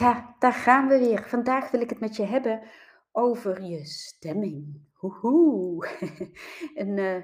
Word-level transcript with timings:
Ja, 0.00 0.34
daar 0.38 0.52
gaan 0.52 0.88
we 0.88 0.98
weer. 0.98 1.22
Vandaag 1.22 1.70
wil 1.70 1.80
ik 1.80 1.90
het 1.90 2.00
met 2.00 2.16
je 2.16 2.24
hebben 2.24 2.62
over 3.12 3.62
je 3.62 3.84
stemming. 3.84 4.80
Hoehoe. 4.92 5.88
Een 6.74 6.96
uh, 6.96 7.16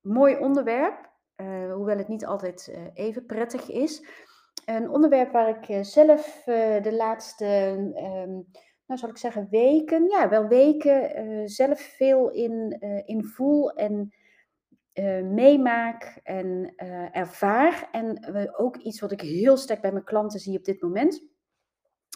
mooi 0.00 0.36
onderwerp, 0.36 1.10
uh, 1.36 1.72
hoewel 1.72 1.98
het 1.98 2.08
niet 2.08 2.26
altijd 2.26 2.68
uh, 2.70 2.86
even 2.94 3.26
prettig 3.26 3.70
is. 3.70 4.06
Een 4.64 4.90
onderwerp 4.90 5.32
waar 5.32 5.48
ik 5.48 5.84
zelf 5.84 6.42
de 6.82 6.94
laatste, 6.96 7.46
um, 7.46 8.46
nou 8.86 9.00
zal 9.00 9.08
ik 9.08 9.16
zeggen, 9.16 9.46
weken, 9.50 10.08
ja, 10.08 10.28
wel 10.28 10.46
weken, 10.46 11.48
zelf 11.48 11.80
veel 11.80 12.30
in, 12.30 12.80
in 13.04 13.24
voel 13.24 13.72
en 13.72 14.14
meemaak 15.34 16.20
en 16.22 16.74
ervaar. 17.12 17.88
En 17.92 18.34
ook 18.56 18.76
iets 18.76 19.00
wat 19.00 19.12
ik 19.12 19.20
heel 19.20 19.56
sterk 19.56 19.80
bij 19.80 19.92
mijn 19.92 20.04
klanten 20.04 20.40
zie 20.40 20.58
op 20.58 20.64
dit 20.64 20.82
moment 20.82 21.33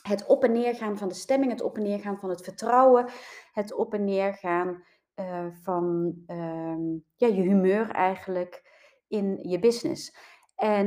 het 0.09 0.27
op 0.27 0.45
en 0.45 0.53
neer 0.53 0.75
gaan 0.75 0.99
van 0.99 1.09
de 1.09 1.15
stemming, 1.15 1.52
het 1.52 1.63
op 1.63 1.77
en 1.77 1.82
neer 1.82 2.01
gaan 2.01 2.19
van 2.19 2.30
het 2.30 2.43
vertrouwen, 2.43 3.07
het 3.52 3.74
op 3.74 3.95
en 3.95 4.05
neer 4.05 4.35
gaan 4.35 4.82
uh, 5.16 5.46
van 5.63 6.15
uh, 6.27 7.01
ja, 7.15 7.27
je 7.27 7.43
humeur 7.43 7.91
eigenlijk 7.91 8.63
in 9.09 9.38
je 9.43 9.59
business. 9.59 10.16
En 10.55 10.87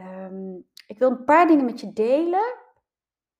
um, 0.00 0.64
ik 0.86 0.98
wil 0.98 1.10
een 1.10 1.24
paar 1.24 1.46
dingen 1.46 1.64
met 1.64 1.80
je 1.80 1.92
delen. 1.92 2.60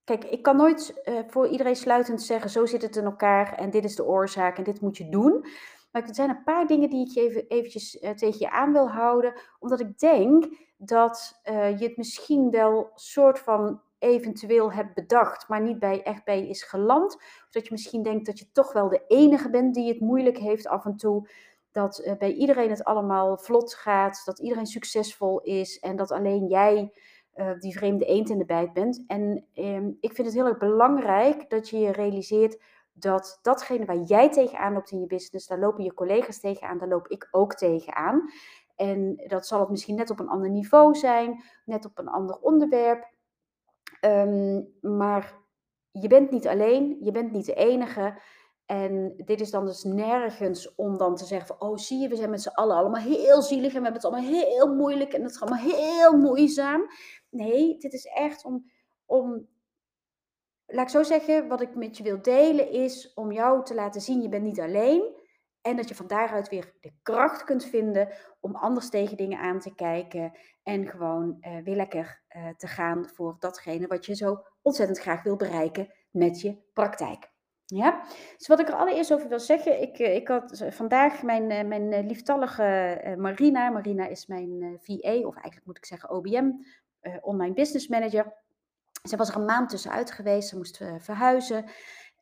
Kijk, 0.04 0.24
ik 0.24 0.42
kan 0.42 0.56
nooit 0.56 1.00
uh, 1.04 1.18
voor 1.26 1.48
iedereen 1.48 1.76
sluitend 1.76 2.22
zeggen, 2.22 2.50
zo 2.50 2.66
zit 2.66 2.82
het 2.82 2.96
in 2.96 3.04
elkaar 3.04 3.54
en 3.54 3.70
dit 3.70 3.84
is 3.84 3.96
de 3.96 4.04
oorzaak 4.04 4.56
en 4.58 4.64
dit 4.64 4.80
moet 4.80 4.96
je 4.96 5.08
doen. 5.08 5.46
Maar 5.90 6.02
er 6.02 6.14
zijn 6.14 6.30
een 6.30 6.44
paar 6.44 6.66
dingen 6.66 6.90
die 6.90 7.06
ik 7.06 7.14
je 7.14 7.20
even 7.20 7.48
eventjes 7.48 8.02
uh, 8.02 8.10
tegen 8.10 8.38
je 8.38 8.50
aan 8.50 8.72
wil 8.72 8.88
houden, 8.88 9.34
omdat 9.58 9.80
ik 9.80 9.98
denk 9.98 10.44
dat 10.76 11.40
je 11.44 11.84
het 11.86 11.96
misschien 11.96 12.50
wel 12.50 12.90
soort 12.94 13.38
van 13.38 13.80
eventueel 14.02 14.72
hebt 14.72 14.94
bedacht, 14.94 15.48
maar 15.48 15.60
niet 15.60 15.78
bij, 15.78 16.02
echt 16.02 16.24
bij 16.24 16.48
is 16.48 16.62
geland. 16.62 17.14
Of 17.14 17.48
dat 17.50 17.64
je 17.64 17.72
misschien 17.72 18.02
denkt 18.02 18.26
dat 18.26 18.38
je 18.38 18.52
toch 18.52 18.72
wel 18.72 18.88
de 18.88 19.04
enige 19.08 19.50
bent 19.50 19.74
die 19.74 19.88
het 19.88 20.00
moeilijk 20.00 20.38
heeft 20.38 20.66
af 20.66 20.84
en 20.84 20.96
toe. 20.96 21.28
Dat 21.70 22.02
uh, 22.04 22.12
bij 22.18 22.32
iedereen 22.32 22.70
het 22.70 22.84
allemaal 22.84 23.38
vlot 23.38 23.74
gaat, 23.74 24.22
dat 24.24 24.38
iedereen 24.38 24.66
succesvol 24.66 25.40
is 25.40 25.78
en 25.78 25.96
dat 25.96 26.10
alleen 26.10 26.46
jij 26.46 26.92
uh, 27.36 27.58
die 27.58 27.76
vreemde 27.76 28.04
eend 28.04 28.30
in 28.30 28.38
de 28.38 28.44
bijt 28.44 28.72
bent. 28.72 29.04
En 29.06 29.46
uh, 29.54 29.86
ik 30.00 30.12
vind 30.12 30.26
het 30.26 30.36
heel 30.36 30.46
erg 30.46 30.58
belangrijk 30.58 31.50
dat 31.50 31.68
je 31.68 31.78
je 31.78 31.92
realiseert 31.92 32.60
dat 32.92 33.38
datgene 33.42 33.84
waar 33.84 34.00
jij 34.00 34.30
tegenaan 34.30 34.72
loopt 34.72 34.90
in 34.90 35.00
je 35.00 35.06
business, 35.06 35.46
daar 35.46 35.58
lopen 35.58 35.84
je 35.84 35.94
collega's 35.94 36.40
tegenaan, 36.40 36.78
daar 36.78 36.88
loop 36.88 37.08
ik 37.08 37.28
ook 37.30 37.54
tegenaan. 37.54 38.30
En 38.76 39.22
dat 39.26 39.46
zal 39.46 39.60
het 39.60 39.68
misschien 39.68 39.96
net 39.96 40.10
op 40.10 40.20
een 40.20 40.28
ander 40.28 40.50
niveau 40.50 40.94
zijn, 40.94 41.42
net 41.64 41.84
op 41.84 41.98
een 41.98 42.08
ander 42.08 42.36
onderwerp. 42.36 43.10
Um, 44.04 44.74
maar 44.80 45.34
je 45.90 46.08
bent 46.08 46.30
niet 46.30 46.48
alleen, 46.48 46.96
je 47.00 47.10
bent 47.10 47.32
niet 47.32 47.46
de 47.46 47.54
enige. 47.54 48.20
En 48.66 49.14
dit 49.16 49.40
is 49.40 49.50
dan 49.50 49.66
dus 49.66 49.82
nergens 49.82 50.74
om 50.74 50.96
dan 50.96 51.16
te 51.16 51.24
zeggen 51.24 51.46
van, 51.46 51.68
oh 51.68 51.76
zie 51.76 51.98
je, 51.98 52.08
we 52.08 52.16
zijn 52.16 52.30
met 52.30 52.42
z'n 52.42 52.48
allen 52.48 52.76
allemaal 52.76 53.02
heel 53.02 53.42
zielig 53.42 53.74
en 53.74 53.78
we 53.78 53.84
hebben 53.84 54.02
het 54.02 54.04
allemaal 54.04 54.30
heel 54.30 54.74
moeilijk 54.74 55.12
en 55.12 55.22
het 55.22 55.30
is 55.30 55.40
allemaal 55.40 55.76
heel 55.76 56.16
moeizaam. 56.16 56.86
Nee, 57.30 57.78
dit 57.78 57.92
is 57.92 58.04
echt 58.06 58.44
om, 58.44 58.70
om, 59.06 59.48
laat 60.66 60.84
ik 60.84 60.90
zo 60.90 61.02
zeggen, 61.02 61.48
wat 61.48 61.60
ik 61.60 61.74
met 61.74 61.96
je 61.96 62.02
wil 62.02 62.22
delen 62.22 62.70
is 62.70 63.14
om 63.14 63.32
jou 63.32 63.64
te 63.64 63.74
laten 63.74 64.00
zien, 64.00 64.22
je 64.22 64.28
bent 64.28 64.44
niet 64.44 64.60
alleen. 64.60 65.21
En 65.62 65.76
dat 65.76 65.88
je 65.88 65.94
van 65.94 66.06
daaruit 66.06 66.48
weer 66.48 66.72
de 66.80 66.92
kracht 67.02 67.44
kunt 67.44 67.64
vinden 67.64 68.08
om 68.40 68.54
anders 68.54 68.88
tegen 68.88 69.16
dingen 69.16 69.38
aan 69.38 69.60
te 69.60 69.74
kijken. 69.74 70.32
En 70.62 70.88
gewoon 70.88 71.36
uh, 71.40 71.58
weer 71.64 71.76
lekker 71.76 72.22
uh, 72.36 72.48
te 72.56 72.66
gaan 72.66 73.08
voor 73.08 73.36
datgene 73.38 73.86
wat 73.86 74.06
je 74.06 74.14
zo 74.14 74.44
ontzettend 74.62 74.98
graag 74.98 75.22
wil 75.22 75.36
bereiken 75.36 75.92
met 76.10 76.40
je 76.40 76.56
praktijk. 76.72 77.30
Ja, 77.66 78.04
dus 78.36 78.46
wat 78.46 78.60
ik 78.60 78.68
er 78.68 78.74
allereerst 78.74 79.12
over 79.12 79.28
wil 79.28 79.40
zeggen, 79.40 79.82
ik, 79.82 79.98
uh, 79.98 80.14
ik 80.14 80.28
had 80.28 80.64
vandaag 80.68 81.22
mijn, 81.22 81.68
mijn 81.68 82.06
lieftallige 82.06 83.14
Marina, 83.18 83.70
Marina 83.70 84.06
is 84.06 84.26
mijn 84.26 84.78
VA, 84.80 85.12
of 85.12 85.34
eigenlijk 85.34 85.64
moet 85.64 85.76
ik 85.76 85.86
zeggen 85.86 86.10
OBM, 86.10 86.50
Online 87.20 87.54
Business 87.54 87.88
Manager. 87.88 88.32
Ze 89.08 89.16
was 89.16 89.28
er 89.28 89.36
een 89.36 89.44
maand 89.44 89.68
tussenuit 89.68 90.10
geweest, 90.10 90.48
ze 90.48 90.56
moest 90.56 90.84
verhuizen. 90.98 91.64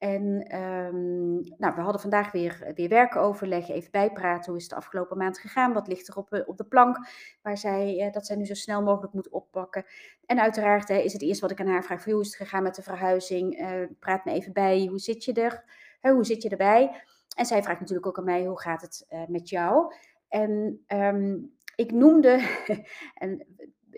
En 0.00 0.56
um, 0.56 1.32
nou, 1.58 1.74
we 1.74 1.80
hadden 1.80 2.00
vandaag 2.00 2.32
weer, 2.32 2.72
weer 2.74 2.88
werkoverleg, 2.88 3.68
even 3.68 3.90
bijpraten. 3.90 4.50
Hoe 4.50 4.56
is 4.56 4.62
het 4.62 4.70
de 4.70 4.78
afgelopen 4.78 5.16
maand 5.16 5.38
gegaan? 5.38 5.72
Wat 5.72 5.86
ligt 5.88 6.08
er 6.08 6.16
op, 6.16 6.32
eh, 6.32 6.48
op 6.48 6.56
de 6.56 6.64
plank 6.64 7.08
waar 7.42 7.58
zij, 7.58 8.06
uh, 8.06 8.12
dat 8.12 8.26
zij 8.26 8.36
nu 8.36 8.46
zo 8.46 8.54
snel 8.54 8.82
mogelijk 8.82 9.12
moet 9.12 9.28
oppakken? 9.28 9.84
En 10.26 10.40
uiteraard 10.40 10.90
is 10.90 11.12
het 11.12 11.22
eerst 11.22 11.40
wat 11.40 11.50
ik 11.50 11.60
aan 11.60 11.66
haar 11.66 11.84
vraag: 11.84 12.04
hoe 12.04 12.20
is 12.20 12.26
het 12.26 12.36
gegaan 12.36 12.62
met 12.62 12.74
de 12.74 12.82
verhuizing? 12.82 13.68
praat 13.98 14.24
me 14.24 14.32
even 14.32 14.52
bij, 14.52 14.86
hoe 14.86 14.98
zit 14.98 15.24
je 15.24 15.32
er? 15.32 15.64
hoe 16.00 16.24
zit 16.24 16.42
je 16.42 16.48
erbij? 16.48 17.02
En 17.36 17.46
zij 17.46 17.62
vraagt 17.62 17.80
natuurlijk 17.80 18.06
ook 18.06 18.18
aan 18.18 18.24
mij: 18.24 18.44
hoe 18.44 18.60
gaat 18.60 18.80
het 18.80 19.06
met 19.28 19.48
jou? 19.48 19.94
En 20.28 20.84
um, 20.88 21.52
ik 21.80 21.92
noemde, 21.92 22.48
en 23.24 23.46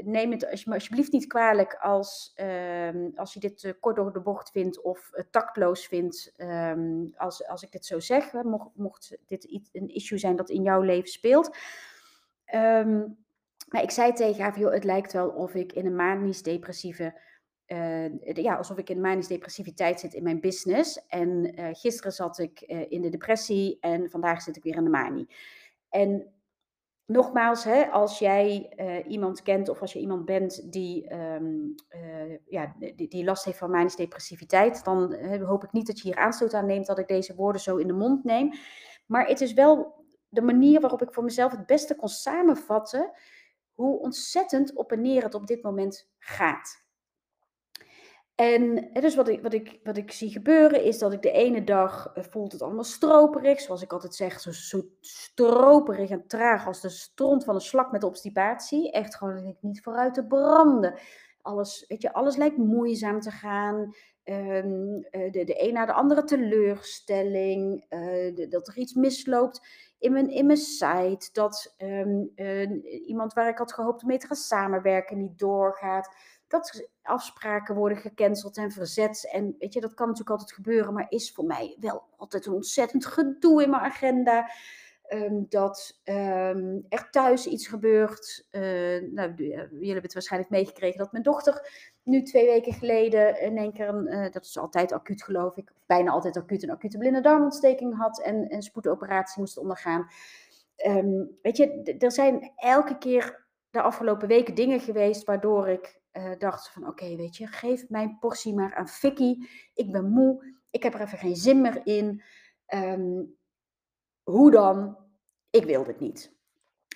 neem 0.04 0.30
het 0.30 0.66
alsjeblieft 0.66 1.12
niet 1.12 1.26
kwalijk 1.26 1.74
als, 1.74 2.32
uh, 2.36 2.88
als 3.14 3.32
je 3.32 3.40
dit 3.40 3.62
uh, 3.62 3.72
kort 3.80 3.96
door 3.96 4.12
de 4.12 4.20
bocht 4.20 4.50
vindt 4.50 4.82
of 4.82 5.10
uh, 5.14 5.24
tactloos 5.30 5.86
vindt 5.86 6.34
um, 6.36 7.12
als, 7.16 7.46
als 7.46 7.62
ik 7.62 7.72
dit 7.72 7.86
zo 7.86 8.00
zeg. 8.00 8.32
Mocht, 8.32 8.70
mocht 8.74 9.16
dit 9.26 9.68
een 9.72 9.88
issue 9.88 10.18
zijn 10.18 10.36
dat 10.36 10.50
in 10.50 10.62
jouw 10.62 10.80
leven 10.80 11.08
speelt. 11.08 11.56
Um, 12.54 13.16
maar 13.68 13.82
ik 13.82 13.90
zei 13.90 14.12
tegen 14.12 14.42
haar, 14.42 14.58
joh, 14.58 14.72
het 14.72 14.84
lijkt 14.84 15.12
wel 15.12 15.28
of 15.28 15.54
ik 15.54 15.72
in 15.72 15.86
een 15.86 15.96
manisch-depressieve... 15.96 17.20
Uh, 17.66 18.34
ja, 18.34 18.56
alsof 18.56 18.78
ik 18.78 18.90
in 18.90 19.00
manisch-depressiviteit 19.00 20.00
zit 20.00 20.14
in 20.14 20.22
mijn 20.22 20.40
business. 20.40 21.06
En 21.06 21.52
gisteren 21.72 22.12
zat 22.12 22.38
ik 22.38 22.60
in 22.88 23.02
de 23.02 23.08
depressie 23.08 23.76
en 23.80 24.10
vandaag 24.10 24.42
zit 24.42 24.56
ik 24.56 24.62
weer 24.62 24.76
in 24.76 24.84
de 24.84 24.90
manie. 24.90 25.28
En 25.88 26.31
nogmaals, 27.12 27.64
hè, 27.64 27.90
als 27.90 28.18
jij 28.18 28.72
uh, 28.76 29.10
iemand 29.10 29.42
kent 29.42 29.68
of 29.68 29.80
als 29.80 29.92
je 29.92 29.98
iemand 29.98 30.24
bent 30.24 30.72
die, 30.72 31.14
um, 31.14 31.74
uh, 31.90 32.38
ja, 32.46 32.74
die, 32.96 33.24
last 33.24 33.44
heeft 33.44 33.58
van 33.58 33.70
manische 33.70 34.00
depressiviteit, 34.00 34.84
dan 34.84 35.14
hoop 35.42 35.64
ik 35.64 35.72
niet 35.72 35.86
dat 35.86 35.98
je 35.98 36.08
hier 36.08 36.16
aanstoot 36.16 36.54
aan 36.54 36.66
neemt 36.66 36.86
dat 36.86 36.98
ik 36.98 37.08
deze 37.08 37.34
woorden 37.34 37.60
zo 37.60 37.76
in 37.76 37.86
de 37.86 37.92
mond 37.92 38.24
neem. 38.24 38.52
Maar 39.06 39.26
het 39.26 39.40
is 39.40 39.52
wel 39.52 40.04
de 40.28 40.42
manier 40.42 40.80
waarop 40.80 41.02
ik 41.02 41.12
voor 41.12 41.24
mezelf 41.24 41.52
het 41.52 41.66
beste 41.66 41.94
kon 41.94 42.08
samenvatten 42.08 43.10
hoe 43.72 44.00
ontzettend 44.00 44.74
op 44.74 44.92
en 44.92 45.00
neer 45.00 45.22
het 45.22 45.34
op 45.34 45.46
dit 45.46 45.62
moment 45.62 46.10
gaat. 46.18 46.84
En 48.34 48.90
dus 48.92 49.14
wat 49.14 49.28
ik, 49.28 49.42
wat, 49.42 49.52
ik, 49.52 49.80
wat 49.82 49.96
ik 49.96 50.10
zie 50.10 50.30
gebeuren 50.30 50.84
is 50.84 50.98
dat 50.98 51.12
ik 51.12 51.22
de 51.22 51.30
ene 51.30 51.64
dag 51.64 52.10
eh, 52.14 52.24
voelt 52.24 52.52
het 52.52 52.62
allemaal 52.62 52.84
stroperig, 52.84 53.60
zoals 53.60 53.82
ik 53.82 53.92
altijd 53.92 54.14
zeg, 54.14 54.40
zo, 54.40 54.82
stroperig 55.00 56.10
en 56.10 56.26
traag 56.26 56.66
als 56.66 56.80
de 56.80 56.88
stront 56.88 57.44
van 57.44 57.54
een 57.54 57.60
slak 57.60 57.92
met 57.92 58.04
obstipatie. 58.04 58.92
Echt 58.92 59.16
gewoon 59.16 59.56
niet 59.60 59.82
vooruit 59.82 60.14
te 60.14 60.26
branden. 60.26 60.98
Alles, 61.42 61.84
weet 61.88 62.02
je, 62.02 62.12
alles 62.12 62.36
lijkt 62.36 62.56
moeizaam 62.56 63.20
te 63.20 63.30
gaan. 63.30 63.94
Um, 64.24 65.00
de, 65.10 65.42
de 65.44 65.66
een 65.68 65.72
na 65.72 65.86
de 65.86 65.92
andere 65.92 66.24
teleurstelling. 66.24 67.84
Uh, 67.90 68.50
dat 68.50 68.68
er 68.68 68.76
iets 68.76 68.94
misloopt 68.94 69.66
in 69.98 70.12
mijn, 70.12 70.30
in 70.30 70.46
mijn 70.46 70.58
site. 70.58 71.28
Dat 71.32 71.74
uh, 71.78 73.06
iemand 73.06 73.32
waar 73.32 73.48
ik 73.48 73.58
had 73.58 73.72
gehoopt 73.72 74.02
mee 74.02 74.18
te 74.18 74.26
gaan 74.26 74.36
samenwerken 74.36 75.18
niet 75.18 75.38
doorgaat 75.38 76.14
dat 76.52 76.88
afspraken 77.02 77.74
worden 77.74 77.98
gecanceld 77.98 78.56
en 78.56 78.70
verzet. 78.70 79.28
En 79.32 79.56
weet 79.58 79.72
je, 79.72 79.80
dat 79.80 79.94
kan 79.94 80.06
natuurlijk 80.06 80.30
altijd 80.30 80.52
gebeuren, 80.52 80.92
maar 80.92 81.06
is 81.08 81.32
voor 81.32 81.44
mij 81.44 81.76
wel 81.80 82.02
altijd 82.16 82.46
een 82.46 82.52
ontzettend 82.52 83.06
gedoe 83.06 83.62
in 83.62 83.70
mijn 83.70 83.82
agenda. 83.82 84.50
Um, 85.08 85.46
dat 85.48 86.00
um, 86.04 86.86
er 86.88 87.10
thuis 87.10 87.46
iets 87.46 87.66
gebeurt. 87.66 88.46
Uh, 88.50 88.62
nou, 89.12 89.34
jullie 89.34 89.84
hebben 89.84 90.02
het 90.02 90.12
waarschijnlijk 90.12 90.50
meegekregen 90.50 90.98
dat 90.98 91.12
mijn 91.12 91.24
dochter 91.24 91.70
nu 92.02 92.22
twee 92.22 92.46
weken 92.46 92.72
geleden 92.72 93.40
in 93.40 93.58
één 93.58 93.72
keer, 93.72 93.88
een, 93.88 94.06
uh, 94.06 94.30
dat 94.30 94.44
is 94.44 94.58
altijd 94.58 94.92
acuut 94.92 95.22
geloof 95.22 95.56
ik, 95.56 95.72
bijna 95.86 96.10
altijd 96.10 96.36
acuut, 96.36 96.62
een 96.62 96.70
acute 96.70 96.98
blinde 96.98 97.20
darmontsteking 97.20 97.96
had 97.96 98.22
en 98.22 98.54
een 98.54 98.62
spoedoperatie 98.62 99.40
moest 99.40 99.58
ondergaan. 99.58 100.06
Um, 100.86 101.38
weet 101.42 101.56
je, 101.56 101.96
er 101.98 102.12
zijn 102.12 102.52
elke 102.56 102.98
keer 102.98 103.46
de 103.70 103.82
afgelopen 103.82 104.28
weken 104.28 104.54
dingen 104.54 104.80
geweest 104.80 105.24
waardoor 105.24 105.68
ik 105.68 106.00
uh, 106.12 106.38
dacht 106.38 106.68
van 106.68 106.86
oké, 106.86 107.16
weet 107.16 107.36
je, 107.36 107.46
geef 107.46 107.88
mijn 107.88 108.18
portie 108.18 108.54
maar 108.54 108.74
aan 108.74 108.88
Vicky. 108.88 109.36
Ik 109.74 109.92
ben 109.92 110.10
moe, 110.10 110.54
ik 110.70 110.82
heb 110.82 110.94
er 110.94 111.00
even 111.00 111.18
geen 111.18 111.36
zin 111.36 111.60
meer 111.60 111.80
in. 111.86 112.22
Ehm, 112.66 113.22
hoe 114.22 114.50
dan? 114.50 114.96
Ik 115.50 115.64
wil 115.64 115.84
dit 115.84 116.00
niet. 116.00 116.34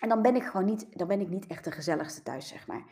En 0.00 0.08
dan 0.08 0.22
ben 0.22 0.36
ik 0.36 0.44
gewoon 0.44 0.66
niet, 0.66 0.98
dan 0.98 1.08
ben 1.08 1.20
ik 1.20 1.28
niet 1.28 1.46
echt 1.46 1.64
de 1.64 1.70
gezelligste 1.70 2.22
thuis, 2.22 2.48
zeg 2.48 2.66
maar. 2.66 2.84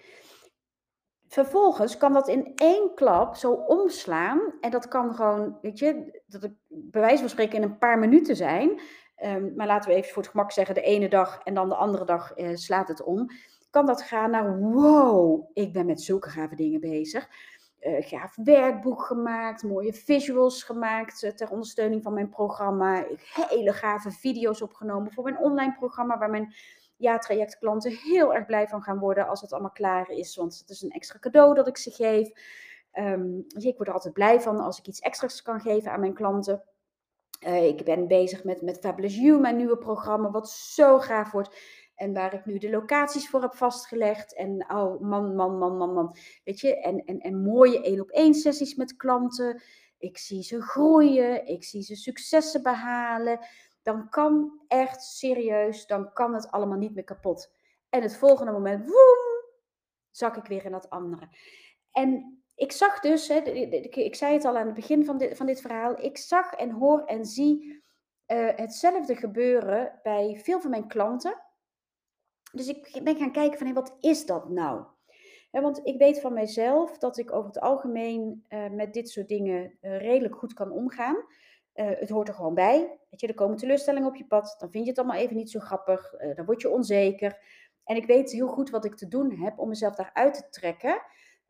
Vervolgens 1.29 1.97
kan 1.97 2.13
dat 2.13 2.29
in 2.29 2.53
één 2.55 2.95
klap 2.95 3.37
zo 3.37 3.53
omslaan. 3.53 4.41
En 4.61 4.71
dat 4.71 4.89
kan 4.89 5.15
gewoon, 5.15 5.59
weet 5.63 5.79
je, 5.79 6.23
dat 6.27 6.43
het 6.43 6.55
bij 6.69 7.01
wijze 7.01 7.21
van 7.21 7.29
spreken 7.29 7.57
in 7.57 7.63
een 7.63 7.79
paar 7.79 7.99
minuten 7.99 8.37
zijn. 8.37 8.81
Ehm, 9.15 9.55
maar 9.57 9.67
laten 9.67 9.91
we 9.91 9.97
even 9.97 10.13
voor 10.13 10.23
het 10.23 10.31
gemak 10.31 10.53
zeggen, 10.53 10.75
de 10.75 10.81
ene 10.81 11.09
dag 11.09 11.41
en 11.43 11.55
dan 11.55 11.69
de 11.69 11.75
andere 11.75 12.05
dag 12.05 12.39
uh, 12.39 12.55
slaat 12.55 12.89
het 12.89 13.03
om. 13.03 13.31
Kan 13.75 13.87
dat 13.87 14.03
gaan 14.03 14.31
naar, 14.31 14.59
wow, 14.59 15.51
ik 15.53 15.73
ben 15.73 15.87
met 15.87 16.03
zulke 16.03 16.31
gave 16.31 16.55
dingen 16.55 16.81
bezig. 16.81 17.29
Uh, 17.81 18.07
gaaf 18.07 18.37
werkboek 18.45 19.03
gemaakt, 19.03 19.63
mooie 19.63 19.93
visuals 19.93 20.63
gemaakt 20.63 21.23
uh, 21.23 21.31
ter 21.31 21.51
ondersteuning 21.51 22.03
van 22.03 22.15
mijn 22.15 22.29
programma. 22.29 23.05
Hele 23.49 23.73
gave 23.73 24.11
video's 24.11 24.63
opgenomen 24.63 25.13
voor 25.13 25.25
mijn 25.25 25.39
online 25.39 25.75
programma, 25.79 26.19
waar 26.19 26.31
mijn 26.31 26.55
ja-trajectklanten 26.97 27.93
heel 27.93 28.35
erg 28.35 28.47
blij 28.47 28.69
van 28.69 28.83
gaan 28.83 28.99
worden 28.99 29.29
als 29.29 29.41
het 29.41 29.53
allemaal 29.53 29.71
klaar 29.71 30.11
is. 30.11 30.37
Want 30.37 30.59
het 30.59 30.71
is 30.71 30.83
een 30.83 30.91
extra 30.91 31.19
cadeau 31.19 31.55
dat 31.55 31.67
ik 31.67 31.77
ze 31.77 31.91
geef. 31.91 32.31
Um, 32.93 33.45
ik 33.49 33.77
word 33.77 33.89
er 33.89 33.95
altijd 33.95 34.15
blij 34.15 34.41
van 34.41 34.61
als 34.61 34.79
ik 34.79 34.87
iets 34.87 35.01
extra's 35.01 35.43
kan 35.43 35.61
geven 35.61 35.93
aan 35.93 36.01
mijn 36.01 36.15
klanten. 36.15 36.63
Uh, 37.47 37.67
ik 37.67 37.85
ben 37.85 38.07
bezig 38.07 38.45
met, 38.45 38.63
met 38.63 38.79
Fabulous 38.79 39.17
You, 39.17 39.41
mijn 39.41 39.57
nieuwe 39.57 39.79
programma, 39.79 40.31
wat 40.31 40.51
zo 40.51 40.99
gaaf 40.99 41.33
wordt. 41.33 41.57
En 41.95 42.13
waar 42.13 42.35
ik 42.35 42.45
nu 42.45 42.59
de 42.59 42.71
locaties 42.71 43.29
voor 43.29 43.43
heb 43.43 43.55
vastgelegd. 43.55 44.35
En 44.35 44.65
oh 44.71 45.01
man, 45.01 45.35
man, 45.35 45.59
man, 45.59 45.77
man, 45.77 45.93
man. 45.93 46.17
Weet 46.45 46.61
je, 46.61 46.81
en, 46.81 47.05
en, 47.05 47.19
en 47.19 47.43
mooie 47.43 47.83
één 47.83 48.01
op 48.01 48.11
één 48.11 48.35
sessies 48.35 48.75
met 48.75 48.97
klanten. 48.97 49.63
Ik 49.99 50.19
zie 50.19 50.43
ze 50.43 50.63
groeien, 50.63 51.47
ik 51.47 51.65
zie 51.65 51.83
ze 51.83 51.97
successen 51.97 52.63
behalen 52.63 53.39
dan 53.85 54.09
kan 54.09 54.61
echt 54.69 55.03
serieus, 55.03 55.87
dan 55.87 56.13
kan 56.13 56.35
het 56.35 56.51
allemaal 56.51 56.79
niet 56.79 56.95
meer 56.95 57.05
kapot. 57.05 57.53
En 57.89 58.03
het 58.03 58.17
volgende 58.17 58.53
moment, 58.53 58.85
woem, 58.85 59.53
zak 60.11 60.37
ik 60.37 60.47
weer 60.47 60.65
in 60.65 60.73
dat 60.73 60.91
andere. 60.91 61.29
En 61.91 62.43
ik 62.55 62.73
zag 62.73 63.01
dus, 63.01 63.29
hè, 63.29 63.39
ik 63.91 64.15
zei 64.15 64.33
het 64.33 64.45
al 64.45 64.57
aan 64.57 64.67
het 64.67 64.75
begin 64.75 65.05
van 65.05 65.19
dit, 65.19 65.37
van 65.37 65.47
dit 65.47 65.61
verhaal, 65.61 66.03
ik 66.03 66.19
zag 66.19 66.53
en 66.53 66.71
hoor 66.71 67.05
en 67.05 67.25
zie 67.25 67.83
uh, 68.27 68.49
hetzelfde 68.57 69.17
gebeuren 69.17 70.01
bij 70.03 70.41
veel 70.43 70.61
van 70.61 70.71
mijn 70.71 70.89
klanten. 70.89 71.44
Dus 72.55 72.69
ik 72.69 73.01
ben 73.03 73.17
gaan 73.17 73.33
kijken 73.33 73.59
van, 73.59 73.67
hé, 73.67 73.73
wat 73.73 73.97
is 74.01 74.27
dat 74.27 74.49
nou? 74.49 74.85
want 75.63 75.81
ik 75.85 75.99
weet 75.99 76.21
van 76.21 76.33
mijzelf 76.33 76.99
dat 76.99 77.19
ik 77.19 77.33
over 77.33 77.47
het 77.47 77.61
algemeen 77.61 78.45
uh, 78.49 78.71
met 78.71 78.93
dit 78.93 79.11
soort 79.11 79.29
dingen 79.29 79.79
uh, 79.81 79.99
redelijk 79.99 80.37
goed 80.37 80.55
kan 80.55 80.71
omgaan. 80.71 81.17
Uh, 81.75 81.87
het 81.91 82.09
hoort 82.09 82.29
er 82.29 82.35
gewoon 82.35 82.55
bij. 82.55 82.99
Weet 83.11 83.21
je, 83.21 83.27
er 83.27 83.35
komen 83.35 83.57
teleurstellingen 83.57 84.09
op 84.09 84.17
je 84.17 84.27
pad. 84.27 84.57
Dan 84.59 84.71
vind 84.71 84.85
je 84.85 84.91
het 84.91 84.99
allemaal 84.99 85.19
even 85.19 85.37
niet 85.37 85.51
zo 85.51 85.61
grappig. 85.61 86.15
Dan 86.35 86.45
word 86.45 86.61
je 86.61 86.71
onzeker. 86.71 87.39
En 87.85 87.97
ik 87.97 88.07
weet 88.07 88.33
heel 88.33 88.49
goed 88.49 88.71
wat 88.71 88.85
ik 88.85 88.97
te 88.97 89.09
doen 89.09 89.33
heb 89.33 89.59
om 89.59 89.69
mezelf 89.69 89.95
daaruit 89.95 90.35
te 90.35 90.49
trekken. 90.49 91.03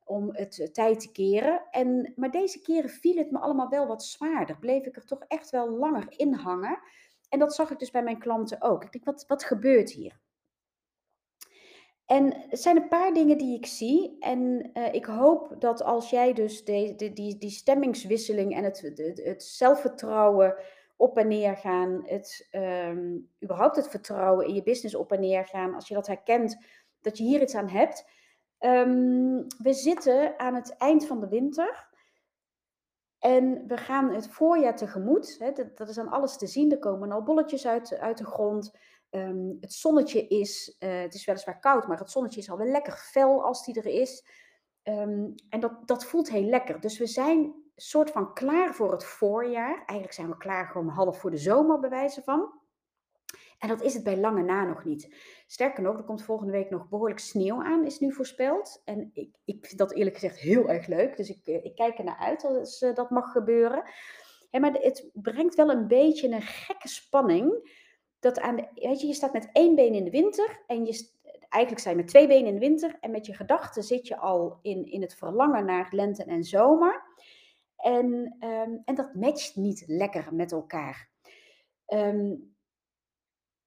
Om 0.04 0.28
het 0.32 0.70
tijd 0.72 1.00
te 1.00 1.12
keren. 1.12 1.62
En, 1.70 2.12
maar 2.16 2.30
deze 2.30 2.60
keren 2.60 2.90
viel 2.90 3.16
het 3.16 3.30
me 3.30 3.38
allemaal 3.38 3.68
wel 3.68 3.86
wat 3.86 4.04
zwaarder. 4.04 4.58
Bleef 4.58 4.84
ik 4.84 4.96
er 4.96 5.06
toch 5.06 5.24
echt 5.28 5.50
wel 5.50 5.70
langer 5.70 6.04
in 6.08 6.32
hangen. 6.32 6.78
En 7.28 7.38
dat 7.38 7.54
zag 7.54 7.70
ik 7.70 7.78
dus 7.78 7.90
bij 7.90 8.02
mijn 8.02 8.18
klanten 8.18 8.62
ook. 8.62 8.84
Ik 8.84 8.92
denk, 8.92 9.04
wat, 9.04 9.24
wat 9.26 9.44
gebeurt 9.44 9.90
hier? 9.90 10.22
En 12.06 12.50
er 12.50 12.56
zijn 12.56 12.76
een 12.76 12.88
paar 12.88 13.12
dingen 13.12 13.38
die 13.38 13.56
ik 13.56 13.66
zie. 13.66 14.16
En 14.20 14.70
uh, 14.74 14.94
ik 14.94 15.04
hoop 15.04 15.56
dat 15.58 15.82
als 15.82 16.10
jij 16.10 16.32
dus 16.32 16.64
die, 16.64 17.38
die 17.38 17.50
stemmingswisseling 17.50 18.54
en 18.54 18.64
het, 18.64 18.80
het, 18.80 19.20
het 19.24 19.42
zelfvertrouwen 19.42 20.54
op 20.96 21.18
en 21.18 21.28
neer 21.28 21.56
gaan, 21.56 22.02
het, 22.04 22.48
um, 22.52 23.30
überhaupt 23.42 23.76
het 23.76 23.88
vertrouwen 23.88 24.46
in 24.46 24.54
je 24.54 24.62
business 24.62 24.94
op 24.94 25.12
en 25.12 25.20
neer 25.20 25.46
gaan, 25.46 25.74
als 25.74 25.88
je 25.88 25.94
dat 25.94 26.06
herkent, 26.06 26.56
dat 27.00 27.18
je 27.18 27.24
hier 27.24 27.42
iets 27.42 27.54
aan 27.54 27.68
hebt. 27.68 28.06
Um, 28.60 29.46
we 29.62 29.72
zitten 29.72 30.38
aan 30.38 30.54
het 30.54 30.76
eind 30.76 31.06
van 31.06 31.20
de 31.20 31.28
winter. 31.28 31.92
En 33.18 33.66
we 33.66 33.76
gaan 33.76 34.10
het 34.10 34.28
voorjaar 34.28 34.76
tegemoet. 34.76 35.36
Hè, 35.38 35.52
dat, 35.52 35.76
dat, 35.76 35.88
is 35.88 35.98
aan 35.98 36.08
alles 36.08 36.36
te 36.36 36.46
zien. 36.46 36.70
Er 36.70 36.78
komen 36.78 37.12
al 37.12 37.22
bolletjes 37.22 37.66
uit, 37.66 37.98
uit 37.98 38.18
de 38.18 38.24
grond. 38.24 38.72
Um, 39.14 39.56
het 39.60 39.72
zonnetje 39.72 40.26
is, 40.26 40.76
uh, 40.78 41.00
het 41.00 41.14
is 41.14 41.24
weliswaar 41.24 41.60
koud, 41.60 41.86
maar 41.86 41.98
het 41.98 42.10
zonnetje 42.10 42.40
is 42.40 42.50
alweer 42.50 42.70
lekker 42.70 42.92
fel 42.92 43.44
als 43.44 43.64
die 43.64 43.74
er 43.74 43.86
is. 43.86 44.26
Um, 44.82 45.34
en 45.48 45.60
dat, 45.60 45.72
dat 45.88 46.04
voelt 46.04 46.30
heel 46.30 46.44
lekker. 46.44 46.80
Dus 46.80 46.98
we 46.98 47.06
zijn 47.06 47.54
soort 47.76 48.10
van 48.10 48.34
klaar 48.34 48.74
voor 48.74 48.92
het 48.92 49.04
voorjaar. 49.04 49.74
Eigenlijk 49.74 50.12
zijn 50.12 50.28
we 50.28 50.36
klaar 50.36 50.66
gewoon 50.66 50.88
half 50.88 51.18
voor 51.20 51.30
de 51.30 51.36
zomer, 51.36 51.80
bij 51.80 51.90
wijze 51.90 52.22
van. 52.22 52.52
En 53.58 53.68
dat 53.68 53.82
is 53.82 53.94
het 53.94 54.04
bij 54.04 54.16
lange 54.16 54.42
na 54.42 54.64
nog 54.64 54.84
niet. 54.84 55.14
Sterker 55.46 55.82
nog, 55.82 55.96
er 55.96 56.04
komt 56.04 56.22
volgende 56.22 56.52
week 56.52 56.70
nog 56.70 56.88
behoorlijk 56.88 57.20
sneeuw 57.20 57.62
aan, 57.62 57.84
is 57.84 57.98
nu 57.98 58.12
voorspeld. 58.12 58.82
En 58.84 59.10
ik, 59.12 59.36
ik 59.44 59.66
vind 59.66 59.78
dat 59.78 59.92
eerlijk 59.92 60.14
gezegd 60.14 60.38
heel 60.38 60.68
erg 60.68 60.86
leuk. 60.86 61.16
Dus 61.16 61.28
ik, 61.28 61.46
uh, 61.46 61.64
ik 61.64 61.74
kijk 61.74 61.98
er 61.98 62.04
naar 62.04 62.18
uit 62.18 62.44
als 62.44 62.82
uh, 62.82 62.94
dat 62.94 63.10
mag 63.10 63.32
gebeuren. 63.32 63.82
Maar 64.50 64.72
het 64.72 65.10
brengt 65.12 65.54
wel 65.54 65.70
een 65.70 65.86
beetje 65.86 66.28
een 66.28 66.42
gekke 66.42 66.88
spanning 66.88 67.72
dat 68.24 68.40
aan 68.40 68.68
weet 68.74 69.00
je, 69.00 69.06
je 69.06 69.12
staat 69.12 69.32
met 69.32 69.48
één 69.52 69.74
been 69.74 69.94
in 69.94 70.04
de 70.04 70.10
winter 70.10 70.62
en 70.66 70.84
je, 70.84 71.08
eigenlijk 71.48 71.78
sta 71.78 71.90
je 71.90 71.96
met 71.96 72.08
twee 72.08 72.26
benen 72.26 72.46
in 72.46 72.54
de 72.54 72.66
winter 72.66 72.96
en 73.00 73.10
met 73.10 73.26
je 73.26 73.34
gedachten 73.34 73.82
zit 73.82 74.06
je 74.06 74.16
al 74.16 74.58
in, 74.62 74.90
in 74.90 75.00
het 75.00 75.14
verlangen 75.14 75.64
naar 75.64 75.88
lente 75.90 76.24
en 76.24 76.44
zomer. 76.44 77.02
En, 77.76 78.36
um, 78.40 78.82
en 78.84 78.94
dat 78.94 79.14
matcht 79.14 79.56
niet 79.56 79.84
lekker 79.86 80.34
met 80.34 80.52
elkaar. 80.52 81.08
Um, 81.86 82.54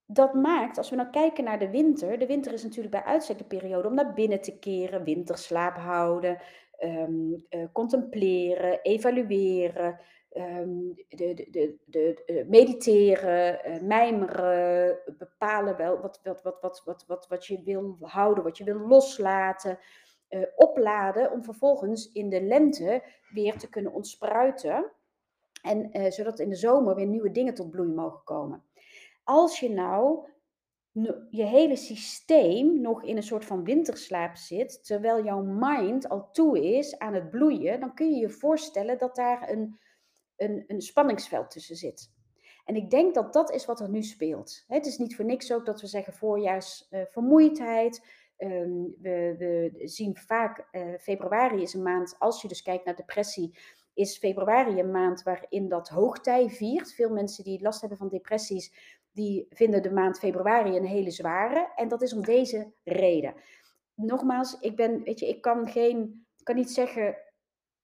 dat 0.06 0.34
maakt, 0.34 0.78
als 0.78 0.90
we 0.90 0.96
nou 0.96 1.10
kijken 1.10 1.44
naar 1.44 1.60
de 1.60 1.70
winter, 1.70 2.20
de 2.20 2.26
winter 2.26 2.54
is 2.54 2.64
natuurlijk 2.64 2.92
bij 2.92 3.04
uitstek 3.04 3.38
de 3.38 3.44
periode 3.44 3.88
om 3.88 3.94
naar 3.94 4.14
binnen 4.14 4.42
te 4.42 4.60
keren, 4.60 5.04
winterslaap 5.04 5.76
houden, 5.76 6.42
um, 6.80 7.46
contempleren, 7.72 8.82
evalueren, 8.82 10.00
de, 10.38 11.34
de, 11.50 11.50
de, 11.52 11.78
de, 11.86 12.46
mediteren, 12.50 13.60
uh, 13.70 13.82
mijmeren, 13.82 15.00
bepalen 15.18 15.78
wel 15.78 16.00
wat, 16.00 16.20
wat, 16.24 16.42
wat, 16.42 16.62
wat, 16.62 16.82
wat, 16.86 17.04
wat, 17.08 17.28
wat 17.28 17.46
je 17.46 17.64
wil 17.64 17.98
houden, 18.02 18.44
wat 18.44 18.58
je 18.58 18.64
wil 18.64 18.80
loslaten, 18.80 19.80
uh, 20.30 20.44
opladen, 20.56 21.32
om 21.32 21.44
vervolgens 21.44 22.12
in 22.12 22.30
de 22.30 22.42
lente 22.42 23.04
weer 23.34 23.58
te 23.58 23.70
kunnen 23.70 23.94
ontspruiten. 23.94 24.92
En 25.62 26.12
zodat 26.12 26.40
in 26.40 26.50
de 26.50 26.56
zomer 26.56 26.96
weer 26.96 27.08
nieuwe 27.08 27.32
dingen 27.32 27.54
tot 27.54 27.70
bloei 27.70 27.90
mogen 27.90 28.24
komen. 28.24 28.64
Als 29.24 29.60
je 29.60 29.70
nou 29.70 30.28
je 31.30 31.44
hele 31.44 31.76
systeem 31.76 32.82
nog 32.82 33.04
in 33.04 33.18
een 33.18 33.24
soort 33.24 33.46
van 33.46 33.64
winterslaap 33.64 34.36
zit, 34.36 34.86
terwijl 34.86 35.24
jouw 35.24 35.42
mind 35.42 36.10
al 36.10 36.32
toe 36.32 36.78
is 36.78 37.00
aan 37.00 37.14
het 37.14 37.30
bloeien, 37.30 37.80
dan 37.80 37.94
kun 37.94 38.10
je 38.10 38.20
je 38.20 38.30
voorstellen 38.30 38.98
dat 38.98 39.16
daar 39.16 39.50
een 39.50 39.80
een, 40.38 40.64
een 40.68 40.82
spanningsveld 40.82 41.52
tussen 41.52 41.76
zit. 41.76 42.12
En 42.66 42.76
ik 42.76 42.90
denk 42.90 43.14
dat 43.14 43.34
dat 43.34 43.52
is 43.52 43.66
wat 43.66 43.80
er 43.80 43.90
nu 43.90 44.04
speelt. 44.04 44.64
Het 44.68 44.86
is 44.86 44.98
niet 44.98 45.16
voor 45.16 45.26
niks 45.26 45.54
ook 45.54 45.66
dat 45.66 45.82
we 45.82 45.88
zeggen 45.88 46.14
voorjaarsvermoeidheid. 46.14 48.06
Uh, 48.38 48.52
um, 48.52 48.96
we, 49.02 49.36
we, 49.38 49.72
zien 49.88 50.18
vaak, 50.18 50.68
uh, 50.72 50.94
februari 51.00 51.62
is 51.62 51.74
een 51.74 51.82
maand, 51.82 52.16
als 52.20 52.42
je 52.42 52.48
dus 52.48 52.62
kijkt 52.62 52.86
naar 52.86 52.96
depressie, 52.96 53.58
is 53.94 54.18
februari 54.18 54.80
een 54.80 54.92
maand 54.92 55.24
waarin 55.24 55.70
dat 55.70 55.90
hoogtij 55.90 56.50
viert. 56.50 56.94
Veel 56.94 57.10
mensen 57.10 57.44
die 57.44 57.62
last 57.62 57.80
hebben 57.80 57.98
van 57.98 58.10
depressies, 58.10 58.74
die 59.12 59.48
vinden 59.50 59.82
de 59.82 59.92
maand 59.92 60.20
februari 60.20 60.78
een 60.78 60.86
hele 60.86 61.12
zware. 61.12 61.72
En 61.76 61.88
dat 61.88 62.02
is 62.02 62.14
om 62.14 62.22
deze 62.22 62.72
reden. 62.84 63.34
Nogmaals, 63.94 64.60
ik 64.60 64.76
ben, 64.76 65.04
weet 65.04 65.20
je, 65.20 65.28
ik 65.28 65.42
kan 65.42 65.68
geen, 65.68 66.26
kan 66.44 66.56
niet 66.56 66.72
zeggen 66.72 67.18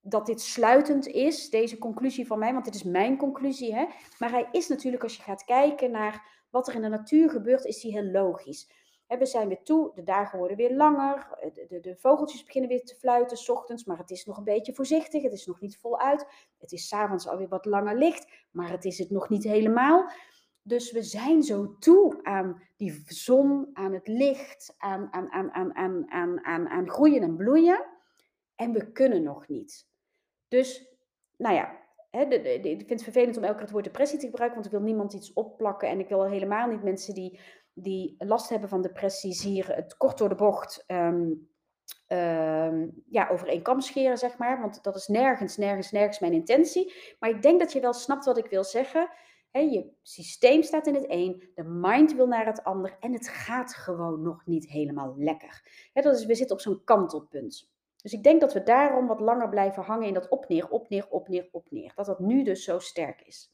dat 0.05 0.25
dit 0.25 0.41
sluitend 0.41 1.07
is, 1.07 1.49
deze 1.49 1.77
conclusie 1.77 2.27
van 2.27 2.39
mij, 2.39 2.53
want 2.53 2.65
dit 2.65 2.75
is 2.75 2.83
mijn 2.83 3.17
conclusie. 3.17 3.75
Hè? 3.75 3.85
Maar 4.19 4.31
hij 4.31 4.47
is 4.51 4.67
natuurlijk, 4.67 5.03
als 5.03 5.15
je 5.15 5.21
gaat 5.21 5.43
kijken 5.43 5.91
naar 5.91 6.45
wat 6.49 6.67
er 6.67 6.75
in 6.75 6.81
de 6.81 6.87
natuur 6.87 7.29
gebeurt, 7.29 7.65
is 7.65 7.81
hij 7.83 7.91
heel 7.91 8.11
logisch. 8.11 8.71
we 9.07 9.25
zijn 9.25 9.47
weer 9.47 9.63
toe, 9.63 9.91
de 9.95 10.03
dagen 10.03 10.37
worden 10.37 10.57
weer 10.57 10.75
langer, 10.75 11.27
de, 11.53 11.65
de, 11.67 11.79
de, 11.79 11.95
vogeltjes 11.95 12.43
beginnen 12.43 12.69
weer 12.69 12.83
te 12.83 12.95
fluiten 12.95 13.37
s 13.37 13.49
ochtends, 13.49 13.85
maar 13.85 13.97
het 13.97 14.11
is 14.11 14.25
nog 14.25 14.37
een 14.37 14.43
beetje 14.43 14.73
voorzichtig, 14.73 15.23
het 15.23 15.33
is 15.33 15.45
nog 15.45 15.59
niet 15.59 15.77
voluit. 15.77 16.25
Het 16.57 16.71
is 16.71 16.87
s'avonds 16.87 17.27
alweer 17.27 17.47
wat 17.47 17.65
langer 17.65 17.97
licht, 17.97 18.47
maar 18.51 18.69
het 18.69 18.85
is 18.85 18.97
het 18.97 19.09
nog 19.09 19.29
niet 19.29 19.43
helemaal. 19.43 20.11
Dus 20.61 20.91
we 20.91 21.03
zijn 21.03 21.43
zo 21.43 21.75
toe 21.79 22.19
aan 22.23 22.61
die 22.75 23.03
zon, 23.05 23.69
aan 23.73 23.93
het 23.93 24.07
licht, 24.07 24.75
aan, 24.77 25.07
aan, 25.13 25.31
aan, 25.31 25.51
aan, 25.51 25.75
aan, 25.75 26.11
aan, 26.11 26.45
aan, 26.45 26.67
aan 26.67 26.89
groeien 26.89 27.21
en 27.21 27.35
bloeien. 27.35 27.85
En 28.55 28.71
we 28.71 28.91
kunnen 28.91 29.23
nog 29.23 29.47
niet. 29.47 29.91
Dus, 30.53 30.85
nou 31.37 31.55
ja, 31.55 31.79
ik 32.11 32.77
vind 32.77 32.89
het 32.89 33.03
vervelend 33.03 33.37
om 33.37 33.43
elke 33.43 33.55
keer 33.55 33.63
het 33.63 33.71
woord 33.71 33.83
depressie 33.83 34.19
te 34.19 34.25
gebruiken, 34.25 34.61
want 34.61 34.73
ik 34.73 34.79
wil 34.79 34.87
niemand 34.87 35.13
iets 35.13 35.33
opplakken. 35.33 35.89
En 35.89 35.99
ik 35.99 36.09
wil 36.09 36.25
helemaal 36.25 36.67
niet 36.67 36.83
mensen 36.83 37.13
die, 37.13 37.39
die 37.73 38.15
last 38.17 38.49
hebben 38.49 38.69
van 38.69 38.81
depressie, 38.81 39.49
hier 39.49 39.75
het 39.75 39.97
kort 39.97 40.17
door 40.17 40.29
de 40.29 40.35
bocht 40.35 40.83
um, 40.87 41.49
ja, 43.09 43.29
over 43.31 43.81
scheren, 43.81 44.17
zeg 44.17 44.37
maar. 44.37 44.61
Want 44.61 44.83
dat 44.83 44.95
is 44.95 45.07
nergens, 45.07 45.57
nergens, 45.57 45.91
nergens 45.91 46.19
mijn 46.19 46.33
intentie. 46.33 46.93
Maar 47.19 47.29
ik 47.29 47.41
denk 47.41 47.59
dat 47.59 47.71
je 47.71 47.79
wel 47.79 47.93
snapt 47.93 48.25
wat 48.25 48.37
ik 48.37 48.49
wil 48.49 48.63
zeggen. 48.63 49.09
je 49.51 49.91
systeem 50.01 50.63
staat 50.63 50.87
in 50.87 50.95
het 50.95 51.05
een, 51.07 51.51
de 51.55 51.63
mind 51.63 52.15
wil 52.15 52.27
naar 52.27 52.45
het 52.45 52.63
ander 52.63 52.97
en 52.99 53.13
het 53.13 53.27
gaat 53.27 53.75
gewoon 53.75 54.21
nog 54.21 54.45
niet 54.45 54.67
helemaal 54.67 55.13
lekker. 55.17 55.61
dat 55.93 56.15
is, 56.15 56.25
we 56.25 56.35
zitten 56.35 56.55
op 56.55 56.61
zo'n 56.61 56.83
kantelpunt. 56.83 57.72
Dus 58.03 58.13
ik 58.13 58.23
denk 58.23 58.41
dat 58.41 58.53
we 58.53 58.63
daarom 58.63 59.07
wat 59.07 59.19
langer 59.19 59.49
blijven 59.49 59.83
hangen 59.83 60.07
in 60.07 60.13
dat 60.13 60.29
op 60.29 60.47
neer, 60.47 60.69
op 60.69 60.89
neer, 60.89 61.07
op 61.09 61.27
neer, 61.27 61.49
op 61.51 61.71
neer. 61.71 61.91
Dat 61.95 62.05
dat 62.05 62.19
nu 62.19 62.43
dus 62.43 62.63
zo 62.63 62.79
sterk 62.79 63.21
is. 63.21 63.53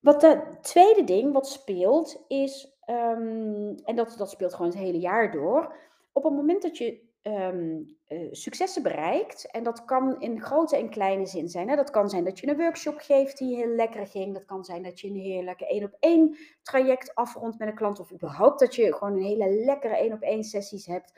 Wat 0.00 0.20
de 0.20 0.42
tweede 0.60 1.04
ding 1.04 1.32
wat 1.32 1.48
speelt 1.48 2.24
is, 2.28 2.76
ehm, 2.80 3.74
en 3.84 3.96
dat, 3.96 4.14
dat 4.18 4.30
speelt 4.30 4.54
gewoon 4.54 4.70
het 4.70 4.80
hele 4.80 4.98
jaar 4.98 5.32
door, 5.32 5.76
op 6.12 6.24
het 6.24 6.32
moment 6.32 6.62
dat 6.62 6.78
je 6.78 7.12
ehm, 7.22 7.82
eh, 8.06 8.28
successen 8.30 8.82
bereikt, 8.82 9.50
en 9.50 9.62
dat 9.62 9.84
kan 9.84 10.20
in 10.20 10.40
grote 10.40 10.76
en 10.76 10.90
kleine 10.90 11.26
zin 11.26 11.48
zijn. 11.48 11.68
Hè? 11.68 11.76
Dat 11.76 11.90
kan 11.90 12.08
zijn 12.08 12.24
dat 12.24 12.38
je 12.38 12.48
een 12.48 12.56
workshop 12.56 12.98
geeft 12.98 13.38
die 13.38 13.56
heel 13.56 13.74
lekker 13.74 14.06
ging. 14.06 14.34
Dat 14.34 14.44
kan 14.44 14.64
zijn 14.64 14.82
dat 14.82 15.00
je 15.00 15.08
een 15.08 15.16
heerlijke 15.16 15.66
één 15.66 15.84
op 15.84 15.96
één 16.00 16.36
traject 16.62 17.14
afrondt 17.14 17.58
met 17.58 17.68
een 17.68 17.74
klant. 17.74 18.00
Of 18.00 18.12
überhaupt 18.12 18.60
dat 18.60 18.74
je 18.74 18.94
gewoon 18.94 19.14
een 19.14 19.22
hele 19.22 19.50
lekkere 19.64 19.96
één 19.96 20.12
op 20.12 20.20
één 20.20 20.44
sessies 20.44 20.86
hebt. 20.86 21.12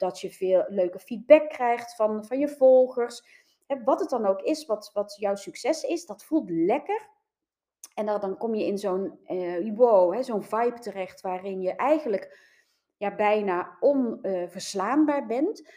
Dat 0.00 0.20
je 0.20 0.30
veel 0.30 0.64
leuke 0.68 0.98
feedback 0.98 1.48
krijgt 1.48 1.94
van, 1.94 2.24
van 2.24 2.38
je 2.38 2.48
volgers. 2.48 3.22
Wat 3.84 4.00
het 4.00 4.10
dan 4.10 4.26
ook 4.26 4.40
is, 4.40 4.66
wat, 4.66 4.90
wat 4.92 5.16
jouw 5.18 5.34
succes 5.34 5.82
is, 5.82 6.06
dat 6.06 6.24
voelt 6.24 6.50
lekker. 6.50 7.08
En 7.94 8.06
dan, 8.06 8.20
dan 8.20 8.36
kom 8.36 8.54
je 8.54 8.66
in 8.66 8.78
zo'n 8.78 9.18
uh, 9.26 9.76
wow, 9.76 10.22
zo'n 10.22 10.42
vibe 10.42 10.78
terecht 10.78 11.20
waarin 11.20 11.60
je 11.60 11.72
eigenlijk 11.72 12.38
ja, 12.96 13.14
bijna 13.14 13.76
onverslaanbaar 13.80 15.26
bent. 15.26 15.68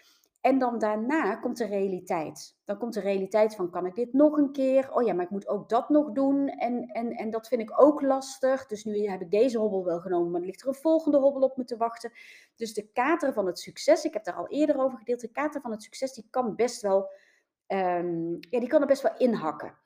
En 0.43 0.59
dan 0.59 0.79
daarna 0.79 1.35
komt 1.35 1.57
de 1.57 1.65
realiteit. 1.65 2.57
Dan 2.65 2.77
komt 2.77 2.93
de 2.93 2.99
realiteit 2.99 3.55
van, 3.55 3.69
kan 3.69 3.85
ik 3.85 3.95
dit 3.95 4.13
nog 4.13 4.37
een 4.37 4.51
keer? 4.51 4.93
Oh 4.93 5.03
ja, 5.03 5.13
maar 5.13 5.25
ik 5.25 5.31
moet 5.31 5.47
ook 5.47 5.69
dat 5.69 5.89
nog 5.89 6.11
doen. 6.11 6.47
En, 6.47 6.85
en, 6.85 7.11
en 7.11 7.29
dat 7.29 7.47
vind 7.47 7.61
ik 7.61 7.81
ook 7.81 8.01
lastig. 8.01 8.65
Dus 8.65 8.83
nu 8.83 9.07
heb 9.07 9.21
ik 9.21 9.31
deze 9.31 9.57
hobbel 9.57 9.83
wel 9.85 9.99
genomen, 9.99 10.31
maar 10.31 10.39
er 10.39 10.45
ligt 10.45 10.61
er 10.61 10.67
een 10.67 10.73
volgende 10.73 11.17
hobbel 11.17 11.41
op 11.41 11.57
me 11.57 11.63
te 11.63 11.77
wachten. 11.77 12.11
Dus 12.55 12.73
de 12.73 12.91
kater 12.91 13.33
van 13.33 13.45
het 13.45 13.59
succes, 13.59 14.05
ik 14.05 14.13
heb 14.13 14.23
daar 14.23 14.35
al 14.35 14.47
eerder 14.47 14.77
over 14.77 14.97
gedeeld, 14.97 15.21
de 15.21 15.31
kater 15.31 15.61
van 15.61 15.71
het 15.71 15.83
succes, 15.83 16.13
die 16.13 16.27
kan 16.29 16.55
best 16.55 16.81
wel, 16.81 17.09
um, 17.67 18.37
ja, 18.39 18.59
die 18.59 18.67
kan 18.67 18.81
er 18.81 18.87
best 18.87 19.01
wel 19.01 19.17
inhakken. 19.17 19.77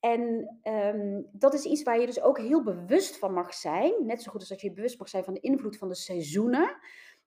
En 0.00 0.58
um, 0.62 1.28
dat 1.32 1.54
is 1.54 1.64
iets 1.64 1.82
waar 1.82 2.00
je 2.00 2.06
dus 2.06 2.22
ook 2.22 2.38
heel 2.38 2.62
bewust 2.62 3.18
van 3.18 3.32
mag 3.32 3.54
zijn. 3.54 3.94
Net 4.06 4.22
zo 4.22 4.30
goed 4.30 4.40
als 4.40 4.48
dat 4.48 4.60
je 4.60 4.72
bewust 4.72 4.98
mag 4.98 5.08
zijn 5.08 5.24
van 5.24 5.34
de 5.34 5.40
invloed 5.40 5.76
van 5.76 5.88
de 5.88 5.94
seizoenen 5.94 6.76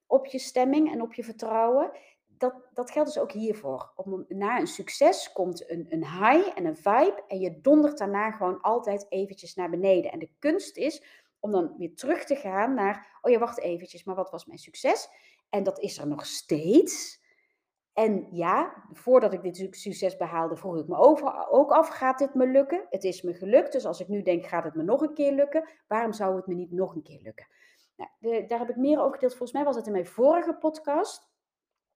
op 0.07 0.25
je 0.25 0.39
stemming 0.39 0.91
en 0.91 1.01
op 1.01 1.13
je 1.13 1.23
vertrouwen. 1.23 1.91
Dat, 2.37 2.69
dat 2.73 2.91
geldt 2.91 3.13
dus 3.13 3.21
ook 3.21 3.31
hiervoor. 3.31 3.91
Op, 3.95 4.25
na 4.27 4.59
een 4.59 4.67
succes 4.67 5.31
komt 5.31 5.69
een, 5.69 5.85
een 5.89 6.05
high 6.05 6.51
en 6.55 6.65
een 6.65 6.77
vibe. 6.77 7.23
En 7.27 7.39
je 7.39 7.61
dondert 7.61 7.97
daarna 7.97 8.31
gewoon 8.31 8.61
altijd 8.61 9.05
eventjes 9.09 9.55
naar 9.55 9.69
beneden. 9.69 10.11
En 10.11 10.19
de 10.19 10.29
kunst 10.39 10.77
is 10.77 11.03
om 11.39 11.51
dan 11.51 11.75
weer 11.77 11.95
terug 11.95 12.25
te 12.25 12.35
gaan 12.35 12.73
naar. 12.73 13.19
Oh 13.21 13.31
ja, 13.31 13.39
wacht 13.39 13.59
eventjes, 13.59 14.03
maar 14.03 14.15
wat 14.15 14.31
was 14.31 14.45
mijn 14.45 14.59
succes? 14.59 15.09
En 15.49 15.63
dat 15.63 15.79
is 15.79 15.97
er 15.97 16.07
nog 16.07 16.25
steeds. 16.25 17.23
En 17.93 18.27
ja, 18.31 18.83
voordat 18.91 19.33
ik 19.33 19.41
dit 19.41 19.75
succes 19.75 20.17
behaalde, 20.17 20.55
vroeg 20.55 20.77
ik 20.77 20.87
me 20.87 20.95
over, 20.95 21.47
ook 21.49 21.71
af, 21.71 21.87
gaat 21.87 22.19
dit 22.19 22.33
me 22.33 22.47
lukken? 22.47 22.85
Het 22.89 23.03
is 23.03 23.21
me 23.21 23.33
gelukt, 23.33 23.71
dus 23.71 23.85
als 23.85 23.99
ik 23.99 24.07
nu 24.07 24.21
denk, 24.21 24.45
gaat 24.45 24.63
het 24.63 24.75
me 24.75 24.83
nog 24.83 25.01
een 25.01 25.13
keer 25.13 25.31
lukken? 25.31 25.69
Waarom 25.87 26.13
zou 26.13 26.35
het 26.35 26.47
me 26.47 26.53
niet 26.53 26.71
nog 26.71 26.95
een 26.95 27.03
keer 27.03 27.19
lukken? 27.21 27.47
Nou, 27.95 28.47
daar 28.47 28.59
heb 28.59 28.69
ik 28.69 28.75
meer 28.75 28.99
over 28.99 29.13
gedeeld. 29.13 29.31
Volgens 29.31 29.51
mij 29.51 29.63
was 29.63 29.75
het 29.75 29.85
in 29.85 29.91
mijn 29.91 30.05
vorige 30.05 30.53
podcast. 30.53 31.29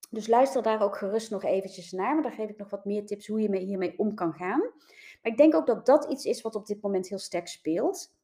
Dus 0.10 0.28
luister 0.28 0.62
daar 0.62 0.82
ook 0.82 0.98
gerust 0.98 1.32
nog 1.32 1.44
eventjes 1.44 1.92
naar. 1.92 2.14
Maar 2.14 2.24
daar 2.24 2.32
geef 2.32 2.50
ik 2.50 2.58
nog 2.58 2.70
wat 2.70 2.86
meer 2.86 3.06
tips 3.06 3.28
hoe 3.28 3.42
je 3.42 3.58
hiermee 3.58 3.98
om 3.98 4.14
kan 4.14 4.34
gaan. 4.34 4.60
Maar 4.60 5.32
ik 5.32 5.38
denk 5.38 5.56
ook 5.56 5.68
dat 5.68 5.86
dat 5.86 6.06
iets 6.12 6.26
is 6.26 6.42
wat 6.42 6.56
op 6.56 6.66
dit 6.66 6.82
moment 6.82 7.10
heel 7.10 7.20
sterk 7.20 7.48
speelt. 7.48 8.18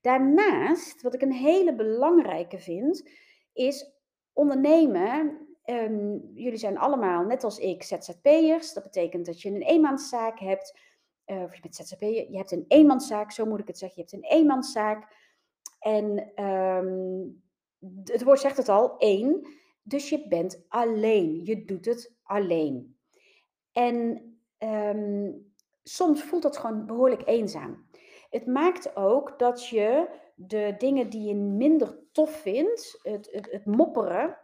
Daarnaast, 0.00 1.02
wat 1.02 1.14
ik 1.14 1.22
een 1.22 1.32
hele 1.32 1.74
belangrijke 1.74 2.58
vind, 2.58 3.08
is 3.52 3.92
ondernemen 4.32 5.44
Ehm, 5.64 6.16
jullie 6.34 6.58
zijn 6.58 6.78
allemaal, 6.78 7.24
net 7.24 7.44
als 7.44 7.58
ik, 7.58 7.82
ZZP'ers. 7.82 8.72
Dat 8.72 8.82
betekent 8.82 9.26
dat 9.26 9.42
je 9.42 9.48
een 9.48 9.62
eenmanszaak 9.62 10.38
hebt. 10.38 10.78
Uh, 11.26 11.42
of 11.42 11.54
je 11.54 11.60
bent 11.60 11.74
ZZP'er, 11.74 12.30
je 12.30 12.36
hebt 12.36 12.52
een 12.52 12.64
eenmanszaak, 12.68 13.32
zo 13.32 13.46
moet 13.46 13.60
ik 13.60 13.66
het 13.66 13.78
zeggen. 13.78 14.02
Je 14.02 14.10
hebt 14.10 14.24
een 14.24 14.38
eenmanszaak. 14.38 15.16
En 15.78 16.32
ehm, 16.34 17.26
het 18.04 18.22
woord 18.22 18.40
zegt 18.40 18.56
het 18.56 18.68
al, 18.68 18.98
één. 18.98 19.46
Dus 19.84 20.08
je 20.08 20.28
bent 20.28 20.64
alleen. 20.68 21.40
Je 21.44 21.64
doet 21.64 21.84
het 21.84 22.14
alleen. 22.22 22.96
En 23.72 24.22
ehm, 24.58 25.32
soms 25.82 26.22
voelt 26.22 26.42
dat 26.42 26.56
gewoon 26.56 26.86
behoorlijk 26.86 27.22
eenzaam. 27.26 27.86
Het 28.30 28.46
maakt 28.46 28.96
ook 28.96 29.38
dat 29.38 29.68
je 29.68 30.08
de 30.34 30.74
dingen 30.78 31.10
die 31.10 31.22
je 31.22 31.34
minder 31.34 31.98
tof 32.12 32.30
vindt, 32.30 32.98
het, 33.02 33.28
het, 33.32 33.50
het 33.50 33.66
mopperen, 33.66 34.38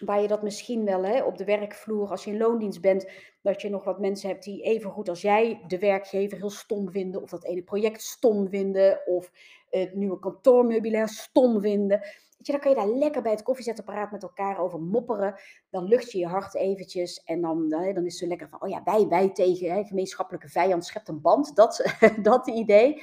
waar 0.00 0.22
je 0.22 0.28
dat 0.28 0.42
misschien 0.42 0.84
wel 0.84 1.04
hè, 1.04 1.22
op 1.22 1.38
de 1.38 1.44
werkvloer, 1.44 2.10
als 2.10 2.24
je 2.24 2.30
in 2.30 2.38
loondienst 2.38 2.80
bent, 2.80 3.10
dat 3.42 3.62
je 3.62 3.68
nog 3.68 3.84
wat 3.84 4.00
mensen 4.00 4.28
hebt 4.28 4.44
die 4.44 4.62
even 4.62 4.90
goed 4.90 5.08
als 5.08 5.20
jij 5.20 5.64
de 5.66 5.78
werkgever 5.78 6.38
heel 6.38 6.50
stom 6.50 6.90
vinden, 6.90 7.22
of 7.22 7.30
dat 7.30 7.44
ene 7.44 7.62
project 7.62 8.02
stom 8.02 8.48
vinden, 8.48 9.06
of 9.06 9.30
het 9.70 9.94
nieuwe 9.94 10.18
kantoormeubilair 10.18 11.08
stom 11.08 11.60
vinden. 11.60 12.00
Je, 12.40 12.52
dan 12.52 12.60
kan 12.60 12.70
je 12.70 12.76
daar 12.76 12.88
lekker 12.88 13.22
bij 13.22 13.32
het 13.32 13.42
koffiezetapparaat 13.42 14.10
met 14.10 14.22
elkaar 14.22 14.58
over 14.58 14.80
mopperen. 14.80 15.40
Dan 15.70 15.84
lucht 15.84 16.12
je 16.12 16.18
je 16.18 16.26
hart 16.26 16.54
eventjes 16.54 17.22
en 17.24 17.40
dan, 17.40 17.68
dan 17.68 17.96
is 17.96 18.12
het 18.12 18.12
zo 18.12 18.26
lekker 18.26 18.48
van, 18.48 18.62
oh 18.62 18.68
ja, 18.68 18.82
wij, 18.82 19.08
wij 19.08 19.30
tegen 19.30 19.72
hè, 19.72 19.84
gemeenschappelijke 19.84 20.48
vijand 20.48 20.84
schept 20.86 21.08
een 21.08 21.20
band. 21.20 21.56
Dat, 21.56 21.96
dat 22.22 22.46
idee. 22.46 23.02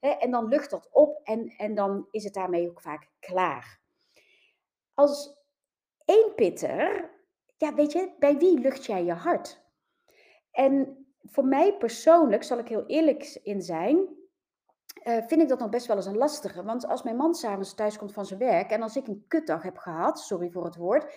En 0.00 0.30
dan 0.30 0.48
lucht 0.48 0.70
dat 0.70 0.88
op 0.92 1.20
en, 1.24 1.54
en 1.56 1.74
dan 1.74 2.06
is 2.10 2.24
het 2.24 2.34
daarmee 2.34 2.68
ook 2.68 2.80
vaak 2.80 3.08
klaar. 3.20 3.80
Als 4.94 5.36
één 6.04 6.32
pitter, 6.34 7.10
ja, 7.56 7.74
weet 7.74 7.92
je, 7.92 8.12
bij 8.18 8.36
wie 8.36 8.58
lucht 8.58 8.86
jij 8.86 9.04
je 9.04 9.12
hart? 9.12 9.64
En 10.50 11.06
voor 11.22 11.44
mij 11.44 11.76
persoonlijk, 11.76 12.42
zal 12.42 12.58
ik 12.58 12.68
heel 12.68 12.86
eerlijk 12.86 13.40
in 13.42 13.62
zijn, 13.62 14.08
uh, 15.06 15.16
vind 15.26 15.42
ik 15.42 15.48
dat 15.48 15.58
nog 15.58 15.68
best 15.68 15.86
wel 15.86 15.96
eens 15.96 16.06
een 16.06 16.16
lastige. 16.16 16.62
Want 16.62 16.86
als 16.86 17.02
mijn 17.02 17.16
man 17.16 17.34
s'avonds 17.34 17.74
thuis 17.74 17.98
komt 17.98 18.12
van 18.12 18.26
zijn 18.26 18.38
werk 18.38 18.70
en 18.70 18.82
als 18.82 18.96
ik 18.96 19.06
een 19.06 19.24
kutdag 19.28 19.62
heb 19.62 19.76
gehad, 19.76 20.20
sorry 20.20 20.50
voor 20.50 20.64
het 20.64 20.76
woord, 20.76 21.14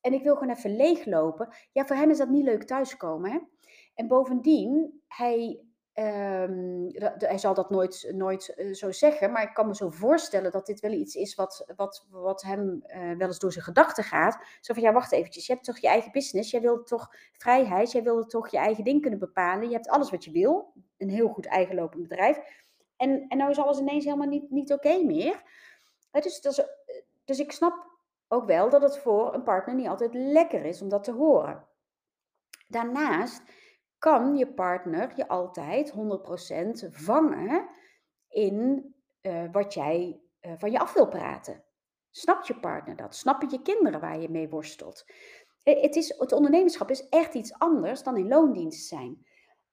en 0.00 0.12
ik 0.12 0.22
wil 0.22 0.36
gewoon 0.36 0.54
even 0.54 0.76
leeglopen, 0.76 1.48
ja, 1.72 1.84
voor 1.84 1.96
hem 1.96 2.10
is 2.10 2.18
dat 2.18 2.28
niet 2.28 2.44
leuk 2.44 2.62
thuiskomen. 2.62 3.48
En 3.94 4.06
bovendien, 4.06 5.02
hij 5.08 5.64
Um, 5.94 6.90
hij 7.18 7.38
zal 7.38 7.54
dat 7.54 7.70
nooit, 7.70 8.12
nooit 8.14 8.54
uh, 8.56 8.74
zo 8.74 8.92
zeggen, 8.92 9.32
maar 9.32 9.42
ik 9.42 9.54
kan 9.54 9.66
me 9.66 9.74
zo 9.74 9.90
voorstellen 9.90 10.50
dat 10.52 10.66
dit 10.66 10.80
wel 10.80 10.92
iets 10.92 11.14
is 11.14 11.34
wat, 11.34 11.72
wat, 11.76 12.06
wat 12.10 12.42
hem 12.42 12.84
uh, 12.86 13.16
wel 13.16 13.26
eens 13.26 13.38
door 13.38 13.52
zijn 13.52 13.64
gedachten 13.64 14.04
gaat. 14.04 14.44
Zo 14.60 14.74
van, 14.74 14.82
ja, 14.82 14.92
wacht 14.92 15.12
eventjes, 15.12 15.46
je 15.46 15.52
hebt 15.52 15.64
toch 15.64 15.78
je 15.78 15.86
eigen 15.86 16.12
business, 16.12 16.50
jij 16.50 16.60
wilt 16.60 16.86
toch 16.86 17.14
vrijheid, 17.32 17.92
jij 17.92 18.02
wilt 18.02 18.30
toch 18.30 18.48
je 18.48 18.56
eigen 18.56 18.84
ding 18.84 19.00
kunnen 19.00 19.18
bepalen, 19.18 19.68
je 19.68 19.74
hebt 19.74 19.88
alles 19.88 20.10
wat 20.10 20.24
je 20.24 20.30
wil, 20.30 20.72
een 20.98 21.10
heel 21.10 21.28
goed 21.28 21.46
eigen 21.46 21.74
lopend 21.74 22.08
bedrijf. 22.08 22.61
En, 23.02 23.28
en 23.28 23.38
nou 23.38 23.50
is 23.50 23.58
alles 23.58 23.78
ineens 23.78 24.04
helemaal 24.04 24.28
niet, 24.28 24.50
niet 24.50 24.72
oké 24.72 25.02
meer. 25.04 25.42
dus, 26.10 26.40
dus, 26.40 26.62
dus 27.24 27.38
ik 27.38 27.52
snap 27.52 27.90
ook 28.28 28.46
wel 28.46 28.70
dat 28.70 28.82
het 28.82 28.98
voor 28.98 29.34
een 29.34 29.42
partner 29.42 29.74
niet 29.74 29.88
altijd 29.88 30.14
lekker 30.14 30.64
is 30.64 30.82
om 30.82 30.88
dat 30.88 31.04
te 31.04 31.12
horen. 31.12 31.66
Daarnaast 32.68 33.42
kan 33.98 34.36
je 34.36 34.52
partner 34.52 35.12
je 35.16 35.28
altijd 35.28 35.92
100% 35.92 35.94
vangen 36.90 37.68
in 38.28 38.86
uh, 39.22 39.44
wat 39.52 39.74
jij 39.74 40.20
uh, 40.40 40.52
van 40.56 40.70
je 40.70 40.78
af 40.78 40.92
wil 40.92 41.08
praten. 41.08 41.64
Snapt 42.10 42.46
je 42.46 42.60
partner 42.60 42.96
dat? 42.96 43.14
Snappen 43.14 43.50
je 43.50 43.62
kinderen 43.62 44.00
waar 44.00 44.20
je 44.20 44.28
mee 44.28 44.48
worstelt? 44.48 45.04
Eh, 45.62 45.82
het, 45.82 45.96
is, 45.96 46.18
het 46.18 46.32
ondernemerschap 46.32 46.90
is 46.90 47.08
echt 47.08 47.34
iets 47.34 47.58
anders 47.58 48.02
dan 48.02 48.16
in 48.16 48.28
loondienst 48.28 48.86
zijn. 48.86 49.26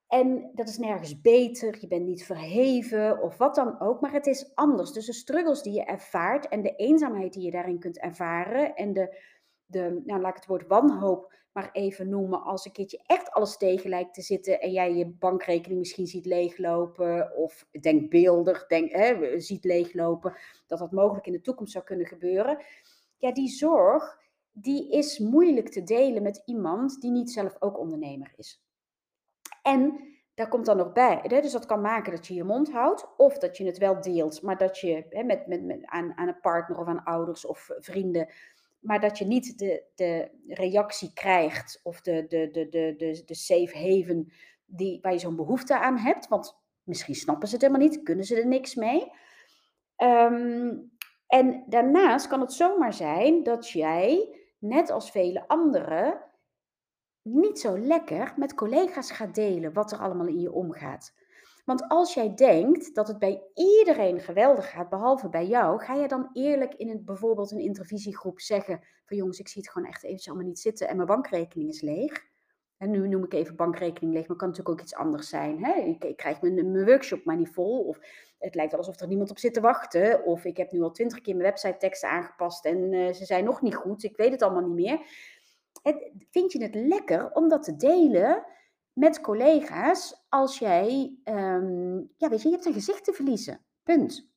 En 0.09 0.51
dat 0.53 0.67
is 0.67 0.77
nergens 0.77 1.21
beter, 1.21 1.77
je 1.79 1.87
bent 1.87 2.05
niet 2.05 2.25
verheven 2.25 3.21
of 3.21 3.37
wat 3.37 3.55
dan 3.55 3.79
ook, 3.79 4.01
maar 4.01 4.11
het 4.11 4.27
is 4.27 4.51
anders. 4.55 4.91
Dus 4.91 5.05
de 5.05 5.13
struggles 5.13 5.61
die 5.61 5.73
je 5.73 5.83
ervaart 5.83 6.47
en 6.47 6.61
de 6.61 6.75
eenzaamheid 6.75 7.33
die 7.33 7.43
je 7.43 7.51
daarin 7.51 7.79
kunt 7.79 7.99
ervaren 7.99 8.75
en 8.75 8.93
de, 8.93 9.17
de 9.65 10.01
nou, 10.05 10.21
laat 10.21 10.29
ik 10.29 10.35
het 10.35 10.45
woord 10.45 10.67
wanhoop 10.67 11.37
maar 11.51 11.69
even 11.71 12.09
noemen, 12.09 12.43
als 12.43 12.65
een 12.65 12.71
keertje 12.71 13.03
echt 13.05 13.31
alles 13.31 13.57
tegen 13.57 13.89
lijkt 13.89 14.13
te 14.13 14.21
zitten 14.21 14.61
en 14.61 14.71
jij 14.71 14.93
je 14.93 15.07
bankrekening 15.07 15.79
misschien 15.79 16.07
ziet 16.07 16.25
leeglopen 16.25 17.35
of 17.35 17.67
denkbeeldig 17.81 18.67
denk, 18.67 18.91
hè, 18.91 19.39
ziet 19.39 19.63
leeglopen, 19.63 20.35
dat 20.67 20.79
dat 20.79 20.91
mogelijk 20.91 21.25
in 21.25 21.31
de 21.31 21.41
toekomst 21.41 21.71
zou 21.71 21.83
kunnen 21.83 22.05
gebeuren. 22.05 22.63
Ja, 23.17 23.33
die 23.33 23.49
zorg, 23.49 24.19
die 24.51 24.91
is 24.91 25.19
moeilijk 25.19 25.69
te 25.69 25.83
delen 25.83 26.23
met 26.23 26.41
iemand 26.45 27.01
die 27.01 27.11
niet 27.11 27.31
zelf 27.31 27.55
ook 27.59 27.79
ondernemer 27.79 28.33
is. 28.35 28.63
En 29.61 30.07
daar 30.33 30.47
komt 30.47 30.65
dan 30.65 30.77
nog 30.77 30.91
bij, 30.91 31.19
hè, 31.23 31.41
dus 31.41 31.51
dat 31.51 31.65
kan 31.65 31.81
maken 31.81 32.11
dat 32.11 32.27
je 32.27 32.33
je 32.33 32.43
mond 32.43 32.71
houdt 32.71 33.07
of 33.17 33.37
dat 33.37 33.57
je 33.57 33.65
het 33.65 33.77
wel 33.77 34.01
deelt, 34.01 34.41
maar 34.41 34.57
dat 34.57 34.79
je 34.79 35.05
hè, 35.09 35.23
met, 35.23 35.47
met, 35.47 35.63
met, 35.63 35.85
aan, 35.85 36.17
aan 36.17 36.27
een 36.27 36.39
partner 36.39 36.79
of 36.79 36.87
aan 36.87 37.03
ouders 37.03 37.45
of 37.45 37.69
vrienden 37.79 38.29
maar 38.79 38.99
dat 38.99 39.17
je 39.17 39.25
niet 39.25 39.57
de, 39.57 39.83
de 39.95 40.29
reactie 40.47 41.13
krijgt 41.13 41.79
of 41.83 42.01
de, 42.01 42.25
de, 42.27 42.49
de, 42.51 42.69
de, 42.69 42.93
de, 42.97 43.23
de 43.25 43.35
safe 43.35 43.77
haven 43.77 44.31
die, 44.65 44.99
waar 45.01 45.13
je 45.13 45.19
zo'n 45.19 45.35
behoefte 45.35 45.79
aan 45.79 45.97
hebt. 45.97 46.27
Want 46.27 46.57
misschien 46.83 47.15
snappen 47.15 47.47
ze 47.47 47.53
het 47.53 47.63
helemaal 47.63 47.87
niet, 47.87 48.03
kunnen 48.03 48.25
ze 48.25 48.35
er 48.35 48.47
niks 48.47 48.75
mee. 48.75 49.11
Ehm, 49.95 50.77
en 51.27 51.63
daarnaast 51.67 52.27
kan 52.27 52.41
het 52.41 52.53
zomaar 52.53 52.93
zijn 52.93 53.43
dat 53.43 53.69
jij, 53.69 54.35
net 54.59 54.89
als 54.89 55.11
vele 55.11 55.47
anderen, 55.47 56.21
niet 57.33 57.59
zo 57.59 57.77
lekker 57.77 58.33
met 58.35 58.53
collega's 58.53 59.11
gaat 59.11 59.35
delen 59.35 59.73
wat 59.73 59.91
er 59.91 59.99
allemaal 59.99 60.27
in 60.27 60.39
je 60.39 60.51
omgaat. 60.51 61.13
Want 61.65 61.87
als 61.87 62.13
jij 62.13 62.33
denkt 62.35 62.95
dat 62.95 63.07
het 63.07 63.19
bij 63.19 63.43
iedereen 63.53 64.19
geweldig 64.19 64.69
gaat, 64.69 64.89
behalve 64.89 65.29
bij 65.29 65.47
jou, 65.47 65.79
ga 65.79 65.93
je 65.93 66.07
dan 66.07 66.29
eerlijk 66.33 66.73
in 66.73 66.89
een, 66.89 67.05
bijvoorbeeld 67.05 67.51
een 67.51 67.59
intervisiegroep 67.59 68.39
zeggen 68.39 68.79
van 69.05 69.17
jongens, 69.17 69.39
ik 69.39 69.47
zie 69.47 69.61
het 69.61 69.71
gewoon 69.71 69.87
echt 69.87 70.03
eventjes 70.03 70.27
allemaal 70.27 70.47
niet 70.47 70.59
zitten 70.59 70.87
en 70.87 70.95
mijn 70.95 71.07
bankrekening 71.07 71.69
is 71.69 71.81
leeg. 71.81 72.27
En 72.77 72.91
nu 72.91 73.07
noem 73.07 73.23
ik 73.23 73.33
even 73.33 73.55
bankrekening 73.55 74.13
leeg, 74.13 74.27
maar 74.27 74.37
kan 74.37 74.47
natuurlijk 74.47 74.75
ook 74.79 74.85
iets 74.85 74.95
anders 74.95 75.29
zijn. 75.29 75.65
Hè? 75.65 75.73
Ik, 75.73 76.03
ik 76.03 76.17
krijg 76.17 76.41
mijn, 76.41 76.71
mijn, 76.71 76.85
workshop 76.85 77.25
maar 77.25 77.37
niet 77.37 77.53
vol. 77.53 77.79
Of 77.79 77.99
het 78.39 78.55
lijkt 78.55 78.73
alsof 78.73 78.99
er 78.99 79.07
niemand 79.07 79.29
op 79.29 79.39
zit 79.39 79.53
te 79.53 79.61
wachten. 79.61 80.25
Of 80.25 80.45
ik 80.45 80.57
heb 80.57 80.71
nu 80.71 80.81
al 80.81 80.91
twintig 80.91 81.21
keer 81.21 81.35
mijn 81.35 81.47
website 81.49 81.77
teksten 81.77 82.09
aangepast 82.09 82.65
en 82.65 82.93
uh, 82.93 83.13
ze 83.13 83.25
zijn 83.25 83.43
nog 83.43 83.61
niet 83.61 83.75
goed. 83.75 84.03
Ik 84.03 84.17
weet 84.17 84.31
het 84.31 84.41
allemaal 84.41 84.67
niet 84.67 84.87
meer. 84.87 84.99
Vind 86.29 86.51
je 86.51 86.63
het 86.63 86.75
lekker 86.75 87.31
om 87.31 87.49
dat 87.49 87.63
te 87.63 87.75
delen 87.75 88.45
met 88.93 89.21
collega's 89.21 90.25
als 90.29 90.59
jij, 90.59 91.17
um, 91.23 92.13
ja 92.17 92.29
weet 92.29 92.41
je, 92.41 92.47
je 92.47 92.53
hebt 92.53 92.65
een 92.65 92.73
gezicht 92.73 93.03
te 93.03 93.13
verliezen. 93.13 93.65
Punt. 93.83 94.29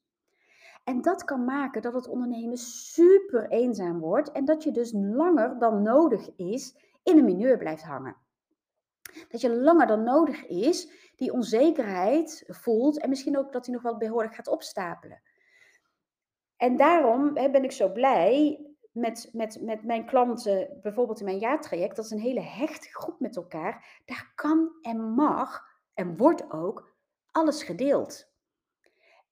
En 0.84 1.02
dat 1.02 1.24
kan 1.24 1.44
maken 1.44 1.82
dat 1.82 1.94
het 1.94 2.08
ondernemen 2.08 2.58
super 2.58 3.48
eenzaam 3.48 4.00
wordt 4.00 4.32
en 4.32 4.44
dat 4.44 4.62
je 4.62 4.70
dus 4.70 4.92
langer 4.92 5.58
dan 5.58 5.82
nodig 5.82 6.36
is 6.36 6.76
in 7.02 7.18
een 7.18 7.24
mineur 7.24 7.58
blijft 7.58 7.82
hangen. 7.82 8.16
Dat 9.28 9.40
je 9.40 9.56
langer 9.56 9.86
dan 9.86 10.02
nodig 10.02 10.46
is 10.46 10.88
die 11.16 11.32
onzekerheid 11.32 12.44
voelt 12.46 13.00
en 13.00 13.08
misschien 13.08 13.38
ook 13.38 13.52
dat 13.52 13.66
hij 13.66 13.74
nog 13.74 13.82
wel 13.82 13.96
behoorlijk 13.96 14.34
gaat 14.34 14.48
opstapelen. 14.48 15.22
En 16.56 16.76
daarom 16.76 17.34
ben 17.34 17.64
ik 17.64 17.72
zo 17.72 17.92
blij 17.92 18.66
met, 18.92 19.28
met, 19.32 19.60
met 19.60 19.84
mijn 19.84 20.06
klanten, 20.06 20.78
bijvoorbeeld 20.82 21.18
in 21.18 21.24
mijn 21.24 21.38
jaartraject, 21.38 21.96
dat 21.96 22.04
is 22.04 22.10
een 22.10 22.18
hele 22.18 22.40
hechte 22.40 22.88
groep 22.88 23.20
met 23.20 23.36
elkaar. 23.36 24.00
Daar 24.04 24.32
kan 24.34 24.70
en 24.82 25.00
mag 25.14 25.62
en 25.94 26.16
wordt 26.16 26.52
ook 26.52 26.94
alles 27.30 27.62
gedeeld. 27.62 28.30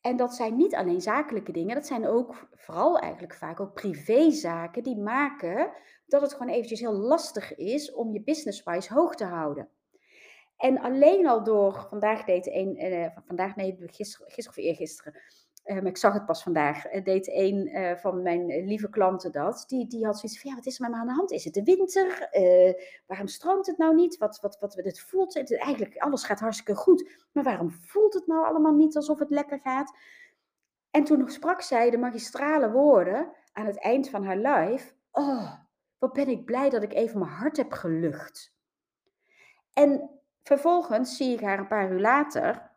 En 0.00 0.16
dat 0.16 0.34
zijn 0.34 0.56
niet 0.56 0.74
alleen 0.74 1.00
zakelijke 1.00 1.52
dingen, 1.52 1.74
dat 1.74 1.86
zijn 1.86 2.06
ook 2.06 2.48
vooral 2.54 2.98
eigenlijk 2.98 3.34
vaak 3.34 3.60
ook 3.60 3.74
privézaken 3.74 4.82
die 4.82 4.98
maken 4.98 5.72
dat 6.06 6.22
het 6.22 6.32
gewoon 6.32 6.52
eventjes 6.52 6.80
heel 6.80 6.92
lastig 6.92 7.54
is 7.54 7.92
om 7.92 8.12
je 8.12 8.22
business-wise 8.22 8.94
hoog 8.94 9.14
te 9.14 9.24
houden. 9.24 9.68
En 10.56 10.80
alleen 10.80 11.26
al 11.26 11.44
door, 11.44 11.86
vandaag 11.88 12.24
deed 12.24 12.46
een, 12.46 12.92
uh, 12.92 13.06
vandaag 13.26 13.56
nee, 13.56 13.76
gisteren, 13.78 14.30
gisteren 14.30 14.58
of 14.58 14.64
eergisteren, 14.64 15.14
uh, 15.70 15.84
ik 15.84 15.96
zag 15.96 16.12
het 16.12 16.26
pas 16.26 16.42
vandaag, 16.42 16.92
uh, 16.92 17.04
deed 17.04 17.28
een 17.28 17.68
uh, 17.68 17.96
van 17.96 18.22
mijn 18.22 18.46
lieve 18.46 18.88
klanten 18.88 19.32
dat. 19.32 19.64
Die, 19.66 19.86
die 19.86 20.04
had 20.04 20.18
zoiets 20.18 20.40
van, 20.40 20.50
ja, 20.50 20.56
wat 20.56 20.66
is 20.66 20.80
er 20.80 20.82
met 20.82 20.90
me 20.90 20.96
aan 20.96 21.06
de 21.06 21.12
hand? 21.12 21.30
Is 21.30 21.44
het 21.44 21.54
de 21.54 21.62
winter? 21.62 22.28
waarom 23.06 23.26
stroomt 23.26 23.66
het 23.66 23.78
nou 23.78 23.94
niet? 23.94 24.18
Wat, 24.18 24.40
wat, 24.40 24.58
wat, 24.60 24.74
het 24.74 25.00
voelt, 25.00 25.34
het, 25.34 25.58
eigenlijk 25.58 25.96
alles 25.96 26.24
gaat 26.24 26.40
hartstikke 26.40 26.74
goed. 26.74 27.10
Maar 27.32 27.44
waarom 27.44 27.70
voelt 27.70 28.14
het 28.14 28.26
nou 28.26 28.46
allemaal 28.46 28.74
niet 28.74 28.96
alsof 28.96 29.18
het 29.18 29.30
lekker 29.30 29.60
gaat? 29.60 29.96
En 30.90 31.04
toen 31.04 31.30
sprak 31.30 31.60
zij 31.60 31.90
de 31.90 31.98
magistrale 31.98 32.70
woorden 32.70 33.32
aan 33.52 33.66
het 33.66 33.78
eind 33.78 34.08
van 34.08 34.24
haar 34.24 34.36
live. 34.36 34.92
Oh, 35.10 35.52
wat 35.98 36.12
ben 36.12 36.28
ik 36.28 36.44
blij 36.44 36.70
dat 36.70 36.82
ik 36.82 36.92
even 36.92 37.18
mijn 37.18 37.30
hart 37.30 37.56
heb 37.56 37.72
gelucht. 37.72 38.54
En 39.72 40.10
vervolgens 40.42 41.16
zie 41.16 41.32
ik 41.32 41.40
haar 41.40 41.58
een 41.58 41.68
paar 41.68 41.92
uur 41.92 42.00
later, 42.00 42.70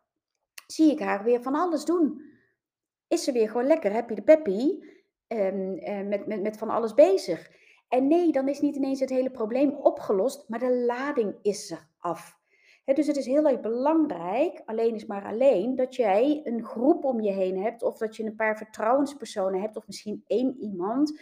zie 0.66 0.92
ik 0.92 1.00
haar 1.00 1.24
weer 1.24 1.42
van 1.42 1.54
alles 1.54 1.84
doen. 1.84 2.33
Is 3.08 3.24
ze 3.24 3.32
weer 3.32 3.48
gewoon 3.48 3.66
lekker 3.66 3.92
happy 3.92 4.14
de 4.14 4.22
peppy, 4.22 4.78
um, 5.28 6.08
met, 6.08 6.26
met, 6.26 6.42
met 6.42 6.56
van 6.56 6.70
alles 6.70 6.94
bezig. 6.94 7.50
En 7.88 8.08
nee, 8.08 8.32
dan 8.32 8.48
is 8.48 8.60
niet 8.60 8.76
ineens 8.76 9.00
het 9.00 9.10
hele 9.10 9.30
probleem 9.30 9.70
opgelost, 9.70 10.48
maar 10.48 10.58
de 10.58 10.84
lading 10.86 11.38
is 11.42 11.70
er 11.70 11.88
af. 11.98 12.38
dus 12.84 13.06
het 13.06 13.16
is 13.16 13.26
heel 13.26 13.48
erg 13.48 13.60
belangrijk, 13.60 14.62
alleen 14.64 14.94
is 14.94 15.06
maar 15.06 15.24
alleen, 15.24 15.76
dat 15.76 15.94
jij 15.94 16.40
een 16.44 16.64
groep 16.64 17.04
om 17.04 17.20
je 17.20 17.32
heen 17.32 17.62
hebt, 17.62 17.82
of 17.82 17.98
dat 17.98 18.16
je 18.16 18.24
een 18.24 18.36
paar 18.36 18.56
vertrouwenspersonen 18.56 19.60
hebt, 19.60 19.76
of 19.76 19.86
misschien 19.86 20.24
één 20.26 20.56
iemand, 20.58 21.20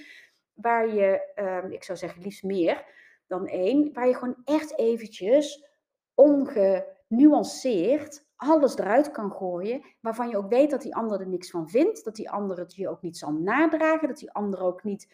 waar 0.53 0.95
je, 0.95 1.33
ehm, 1.35 1.71
ik 1.71 1.85
zou 1.85 1.99
zeggen 1.99 2.23
liefst 2.23 2.43
meer 2.43 2.85
dan 3.27 3.47
één, 3.47 3.93
waar 3.93 4.09
je 4.09 4.15
gewoon 4.15 4.37
echt 4.45 4.79
eventjes 4.79 5.67
ongenuanceerd 6.15 8.27
alles 8.43 8.77
eruit 8.77 9.11
kan 9.11 9.33
gooien, 9.33 9.83
waarvan 10.01 10.29
je 10.29 10.37
ook 10.37 10.49
weet 10.49 10.71
dat 10.71 10.83
die 10.83 10.95
ander 10.95 11.21
er 11.21 11.29
niks 11.29 11.51
van 11.51 11.69
vindt, 11.69 12.05
dat 12.05 12.17
die 12.17 12.31
ander 12.31 12.59
het 12.59 12.75
je 12.75 12.89
ook 12.89 13.03
niet 13.03 13.19
zal 13.19 13.33
nadragen, 13.33 14.09
dat 14.09 14.19
die 14.19 14.33
ander 14.33 14.61
ook 14.61 14.83
niet, 14.83 15.09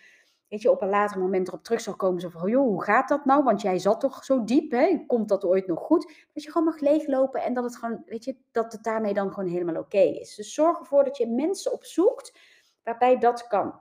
weet 0.49 0.63
je, 0.63 0.71
op 0.71 0.83
een 0.83 0.89
later 0.89 1.21
moment 1.21 1.49
erop 1.49 1.63
terug 1.63 1.81
zal 1.81 1.97
komen, 1.97 2.21
zo 2.21 2.29
van, 2.29 2.51
joh, 2.51 2.67
hoe 2.67 2.85
gaat 2.85 3.09
dat 3.09 3.25
nou? 3.25 3.45
Want 3.45 3.61
jij 3.61 3.79
zat 3.79 4.01
toch 4.01 4.25
zo 4.25 4.45
diep, 4.45 4.71
hè? 4.71 5.05
Komt 5.07 5.29
dat 5.29 5.45
ooit 5.45 5.67
nog 5.67 5.81
goed? 5.81 6.27
Dat 6.35 6.43
je 6.43 6.51
gewoon 6.51 6.67
mag 6.67 6.81
leeglopen 6.81 7.43
en 7.43 7.55
dat 7.55 7.65
het 7.65 7.77
gewoon, 7.77 8.03
weet 8.07 8.25
je, 8.25 8.37
dat 8.51 8.73
het 8.73 8.83
daarmee 8.83 9.15
dan 9.15 9.33
gewoon 9.33 9.51
helemaal 9.51 9.83
oké 9.83 9.99
is. 9.99 10.35
Dus 10.35 10.55
zorg 10.55 10.79
ervoor 10.79 11.05
dat 11.05 11.17
je 11.17 11.27
mensen 11.27 11.73
opzoekt 11.73 12.39
waarbij 12.83 13.19
dat 13.19 13.47
kan. 13.47 13.81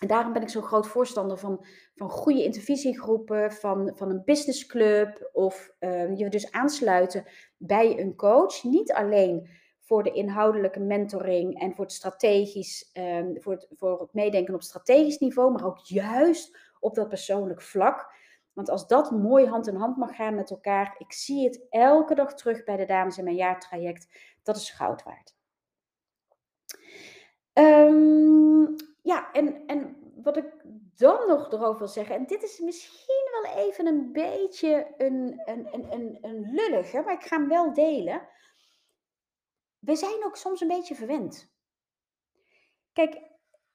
En 0.00 0.08
daarom 0.08 0.32
ben 0.32 0.42
ik 0.42 0.48
zo'n 0.48 0.62
groot 0.62 0.86
voorstander 0.86 1.38
van, 1.38 1.64
van 1.94 2.10
goede 2.10 2.44
intervisiegroepen, 2.44 3.52
van, 3.52 3.92
van 3.94 4.10
een 4.10 4.24
businessclub 4.24 5.30
of 5.32 5.70
uh, 5.80 6.16
je 6.16 6.28
dus 6.28 6.50
aansluiten 6.50 7.24
bij 7.56 8.00
een 8.00 8.16
coach. 8.16 8.62
Niet 8.62 8.92
alleen 8.92 9.48
voor 9.80 10.02
de 10.02 10.12
inhoudelijke 10.12 10.80
mentoring 10.80 11.60
en 11.60 11.74
voor 11.74 11.84
het 11.84 11.94
strategisch, 11.94 12.90
um, 12.94 13.42
voor, 13.42 13.52
het, 13.52 13.68
voor 13.76 14.00
het 14.00 14.12
meedenken 14.12 14.54
op 14.54 14.62
strategisch 14.62 15.18
niveau, 15.18 15.52
maar 15.52 15.66
ook 15.66 15.78
juist 15.78 16.58
op 16.80 16.94
dat 16.94 17.08
persoonlijk 17.08 17.62
vlak. 17.62 18.14
Want 18.52 18.70
als 18.70 18.86
dat 18.86 19.10
mooi 19.10 19.46
hand 19.46 19.66
in 19.66 19.74
hand 19.74 19.96
mag 19.96 20.16
gaan 20.16 20.34
met 20.34 20.50
elkaar, 20.50 20.94
ik 20.98 21.12
zie 21.12 21.44
het 21.44 21.66
elke 21.70 22.14
dag 22.14 22.34
terug 22.34 22.64
bij 22.64 22.76
de 22.76 22.84
dames 22.84 23.18
in 23.18 23.24
mijn 23.24 23.36
jaartraject, 23.36 24.08
dat 24.42 24.56
is 24.56 24.70
goud 24.70 25.02
waard. 25.02 25.34
Um, 27.52 28.76
ja, 29.06 29.32
en, 29.32 29.66
en 29.66 29.96
wat 30.22 30.36
ik 30.36 30.64
dan 30.96 31.28
nog 31.28 31.52
erover 31.52 31.78
wil 31.78 31.88
zeggen, 31.88 32.14
en 32.14 32.26
dit 32.26 32.42
is 32.42 32.58
misschien 32.58 33.28
wel 33.32 33.52
even 33.54 33.86
een 33.86 34.12
beetje 34.12 34.94
een, 34.96 35.42
een, 35.44 35.68
een, 35.72 35.92
een, 35.92 36.18
een 36.20 36.54
lullige, 36.54 37.02
maar 37.02 37.14
ik 37.14 37.24
ga 37.24 37.36
hem 37.36 37.48
wel 37.48 37.72
delen. 37.72 38.28
We 39.78 39.96
zijn 39.96 40.24
ook 40.24 40.36
soms 40.36 40.60
een 40.60 40.68
beetje 40.68 40.94
verwend. 40.94 41.54
Kijk, 42.92 43.20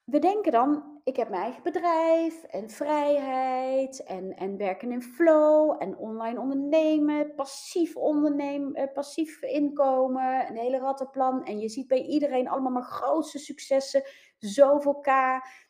we 0.04 0.20
denken 0.20 0.52
dan, 0.52 1.00
ik 1.04 1.16
heb 1.16 1.30
mijn 1.30 1.42
eigen 1.42 1.64
bedrijf 1.64 2.44
en 2.44 2.70
vrijheid 2.70 4.04
en, 4.04 4.36
en 4.36 4.58
werken 4.58 4.92
in 4.92 5.02
flow 5.02 5.76
en 5.80 5.98
online 5.98 6.40
ondernemen, 6.40 7.36
passief 7.36 7.96
ondernemen, 7.96 8.74
eh, 8.74 8.94
passief 8.94 9.42
inkomen, 9.42 10.50
een 10.50 10.58
hele 10.58 10.78
rattenplan. 10.78 11.44
En 11.44 11.60
je 11.60 11.70
ziet 11.70 11.88
bij 11.88 12.02
iedereen 12.02 12.50
allemaal 12.50 12.72
maar 12.72 12.84
grootste 12.84 13.40
successen, 13.40 14.04
zoveel 14.42 15.00
K 15.00 15.08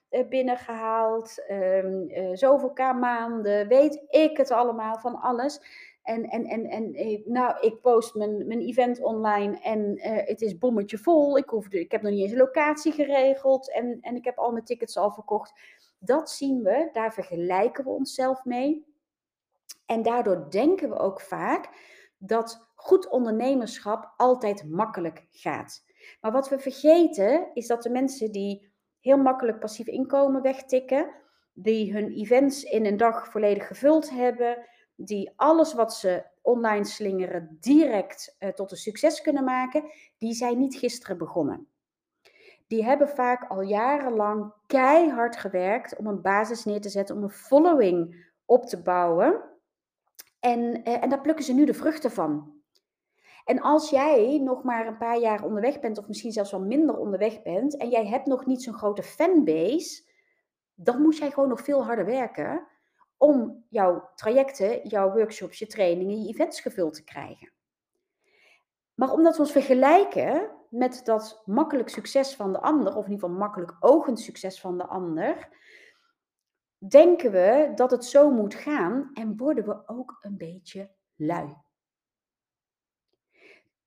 eh, 0.09 0.27
binnengehaald, 0.27 1.43
um, 1.51 2.09
uh, 2.09 2.29
zoveel 2.33 2.71
K 2.71 2.79
maanden, 2.79 3.67
weet 3.67 4.03
ik 4.09 4.37
het 4.37 4.51
allemaal 4.51 4.99
van 4.99 5.15
alles. 5.15 5.61
En, 6.01 6.23
en, 6.23 6.45
en, 6.45 6.65
en 6.65 6.93
nou, 7.25 7.59
ik 7.59 7.81
post 7.81 8.15
mijn, 8.15 8.47
mijn 8.47 8.59
event 8.59 9.01
online 9.01 9.59
en 9.59 9.99
het 10.25 10.41
is 10.41 10.57
bommetje 10.57 10.97
vol. 10.97 11.37
Ik, 11.37 11.49
hoef 11.49 11.67
ik 11.67 11.91
heb 11.91 12.01
nog 12.01 12.11
niet 12.11 12.21
eens 12.21 12.31
een 12.31 12.37
locatie 12.37 12.91
geregeld 12.91 13.73
en, 13.73 13.97
en 14.01 14.15
ik 14.15 14.25
heb 14.25 14.37
al 14.37 14.51
mijn 14.51 14.65
tickets 14.65 14.97
al 14.97 15.11
verkocht. 15.11 15.53
Dat 15.99 16.29
zien 16.29 16.63
we, 16.63 16.89
daar 16.91 17.13
vergelijken 17.13 17.83
we 17.83 17.89
onszelf 17.89 18.45
mee. 18.45 18.85
En 19.85 20.01
daardoor 20.01 20.49
denken 20.49 20.89
we 20.89 20.97
ook 20.97 21.21
vaak 21.21 21.69
dat 22.17 22.71
goed 22.75 23.09
ondernemerschap 23.09 24.13
altijd 24.17 24.69
makkelijk 24.69 25.27
gaat. 25.31 25.83
Maar 26.21 26.31
wat 26.31 26.49
we 26.49 26.59
vergeten 26.59 27.51
is 27.53 27.67
dat 27.67 27.83
de 27.83 27.89
mensen 27.89 28.31
die 28.31 28.71
heel 28.99 29.17
makkelijk 29.17 29.59
passief 29.59 29.87
inkomen 29.87 30.41
wegtikken, 30.41 31.09
die 31.53 31.93
hun 31.93 32.11
events 32.11 32.63
in 32.63 32.85
een 32.85 32.97
dag 32.97 33.27
volledig 33.27 33.67
gevuld 33.67 34.09
hebben, 34.09 34.65
die 34.95 35.33
alles 35.35 35.73
wat 35.73 35.93
ze 35.93 36.25
online 36.41 36.85
slingeren 36.85 37.57
direct 37.59 38.35
uh, 38.39 38.49
tot 38.49 38.71
een 38.71 38.77
succes 38.77 39.21
kunnen 39.21 39.43
maken, 39.43 39.83
die 40.17 40.33
zijn 40.33 40.57
niet 40.57 40.75
gisteren 40.75 41.17
begonnen. 41.17 41.67
Die 42.67 42.83
hebben 42.83 43.09
vaak 43.09 43.49
al 43.49 43.61
jarenlang 43.61 44.53
keihard 44.67 45.37
gewerkt 45.37 45.97
om 45.97 46.07
een 46.07 46.21
basis 46.21 46.65
neer 46.65 46.81
te 46.81 46.89
zetten, 46.89 47.15
om 47.15 47.23
een 47.23 47.29
following 47.29 48.29
op 48.45 48.65
te 48.65 48.81
bouwen. 48.81 49.43
En, 50.39 50.59
uh, 50.59 51.03
en 51.03 51.09
daar 51.09 51.21
plukken 51.21 51.45
ze 51.45 51.53
nu 51.53 51.65
de 51.65 51.73
vruchten 51.73 52.11
van. 52.11 52.60
En 53.45 53.61
als 53.61 53.89
jij 53.89 54.39
nog 54.43 54.63
maar 54.63 54.87
een 54.87 54.97
paar 54.97 55.19
jaar 55.19 55.43
onderweg 55.43 55.79
bent, 55.79 55.97
of 55.97 56.07
misschien 56.07 56.31
zelfs 56.31 56.51
wel 56.51 56.61
minder 56.61 56.97
onderweg 56.97 57.41
bent, 57.41 57.77
en 57.77 57.89
jij 57.89 58.07
hebt 58.07 58.25
nog 58.25 58.45
niet 58.45 58.63
zo'n 58.63 58.73
grote 58.73 59.03
fanbase, 59.03 60.03
dan 60.73 61.01
moet 61.01 61.17
jij 61.17 61.31
gewoon 61.31 61.49
nog 61.49 61.61
veel 61.61 61.83
harder 61.83 62.05
werken 62.05 62.67
om 63.17 63.65
jouw 63.69 64.09
trajecten, 64.15 64.87
jouw 64.87 65.11
workshops, 65.13 65.59
je 65.59 65.67
trainingen, 65.67 66.21
je 66.21 66.29
events 66.29 66.61
gevuld 66.61 66.93
te 66.93 67.03
krijgen. 67.03 67.51
Maar 68.93 69.11
omdat 69.11 69.35
we 69.35 69.41
ons 69.41 69.51
vergelijken 69.51 70.51
met 70.69 71.01
dat 71.03 71.41
makkelijk 71.45 71.89
succes 71.89 72.35
van 72.35 72.51
de 72.51 72.61
ander, 72.61 72.95
of 72.95 73.05
in 73.05 73.11
ieder 73.11 73.29
geval 73.29 73.41
makkelijk 73.41 73.75
ogend 73.79 74.19
succes 74.19 74.61
van 74.61 74.77
de 74.77 74.85
ander, 74.85 75.49
denken 76.77 77.31
we 77.31 77.71
dat 77.75 77.91
het 77.91 78.05
zo 78.05 78.31
moet 78.31 78.53
gaan 78.53 79.09
en 79.13 79.37
worden 79.37 79.65
we 79.65 79.87
ook 79.87 80.17
een 80.21 80.37
beetje 80.37 80.91
lui. 81.15 81.55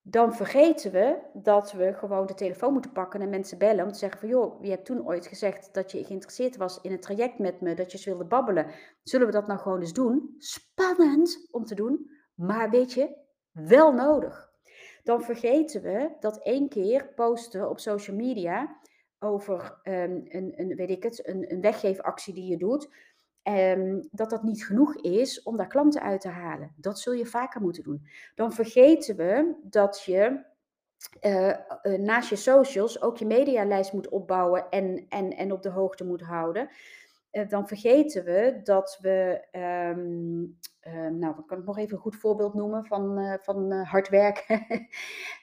Dan 0.06 0.34
vergeten 0.34 0.92
we 0.92 1.18
dat 1.32 1.72
we 1.72 1.94
gewoon 1.94 2.26
de 2.26 2.34
telefoon 2.34 2.72
moeten 2.72 2.92
pakken 2.92 3.20
en 3.20 3.28
mensen 3.28 3.58
bellen 3.58 3.84
om 3.84 3.92
te 3.92 3.98
zeggen 3.98 4.20
van 4.20 4.28
joh, 4.28 4.64
je 4.64 4.70
hebt 4.70 4.84
toen 4.84 5.06
ooit 5.06 5.26
gezegd 5.26 5.74
dat 5.74 5.92
je 5.92 6.04
geïnteresseerd 6.04 6.56
was 6.56 6.80
in 6.80 6.92
een 6.92 7.00
traject 7.00 7.38
met 7.38 7.60
me, 7.60 7.74
dat 7.74 7.90
je 7.90 7.96
eens 7.96 8.06
wilde 8.06 8.24
babbelen. 8.24 8.66
Zullen 9.02 9.26
we 9.26 9.32
dat 9.32 9.46
nou 9.46 9.60
gewoon 9.60 9.80
eens 9.80 9.92
doen? 9.92 10.34
Spannend 10.38 11.48
om 11.50 11.64
te 11.64 11.74
doen, 11.74 12.10
maar 12.34 12.70
weet 12.70 12.92
je, 12.92 13.16
wel 13.52 13.92
nodig. 13.92 14.52
Dan 15.02 15.22
vergeten 15.22 15.82
we 15.82 16.10
dat 16.20 16.42
één 16.42 16.68
keer 16.68 17.12
posten 17.14 17.70
op 17.70 17.80
social 17.80 18.16
media 18.16 18.80
over 19.18 19.78
um, 19.82 20.22
een, 20.28 20.52
een, 20.56 20.74
weet 20.76 20.90
ik 20.90 21.02
het, 21.02 21.28
een, 21.28 21.52
een 21.52 21.60
weggeefactie 21.60 22.34
die 22.34 22.50
je 22.50 22.56
doet, 22.56 22.88
um, 23.48 24.08
dat 24.10 24.30
dat 24.30 24.42
niet 24.42 24.66
genoeg 24.66 24.96
is 24.96 25.42
om 25.42 25.56
daar 25.56 25.66
klanten 25.66 26.02
uit 26.02 26.20
te 26.20 26.28
halen. 26.28 26.72
Dat 26.76 27.00
zul 27.00 27.12
je 27.12 27.26
vaker 27.26 27.60
moeten 27.60 27.82
doen. 27.82 28.06
Dan 28.34 28.52
vergeten 28.52 29.16
we 29.16 29.54
dat 29.62 30.02
je 30.06 30.40
uh, 31.20 31.48
uh, 31.82 31.98
naast 31.98 32.28
je 32.28 32.36
socials 32.36 33.02
ook 33.02 33.16
je 33.16 33.26
medialijst 33.26 33.92
moet 33.92 34.08
opbouwen 34.08 34.68
en, 34.70 35.06
en, 35.08 35.30
en 35.30 35.52
op 35.52 35.62
de 35.62 35.68
hoogte 35.68 36.04
moet 36.04 36.22
houden. 36.22 36.68
Uh, 37.32 37.48
dan 37.48 37.68
vergeten 37.68 38.24
we 38.24 38.60
dat 38.62 38.98
we, 39.00 39.44
um, 39.52 40.58
nou, 41.18 41.44
kan 41.46 41.58
ik 41.58 41.64
nog 41.64 41.78
even 41.78 41.94
een 41.94 42.02
goed 42.02 42.16
voorbeeld 42.16 42.54
noemen 42.54 42.86
van, 42.86 43.38
van 43.42 43.72
hard 43.72 44.08
werken. 44.08 44.66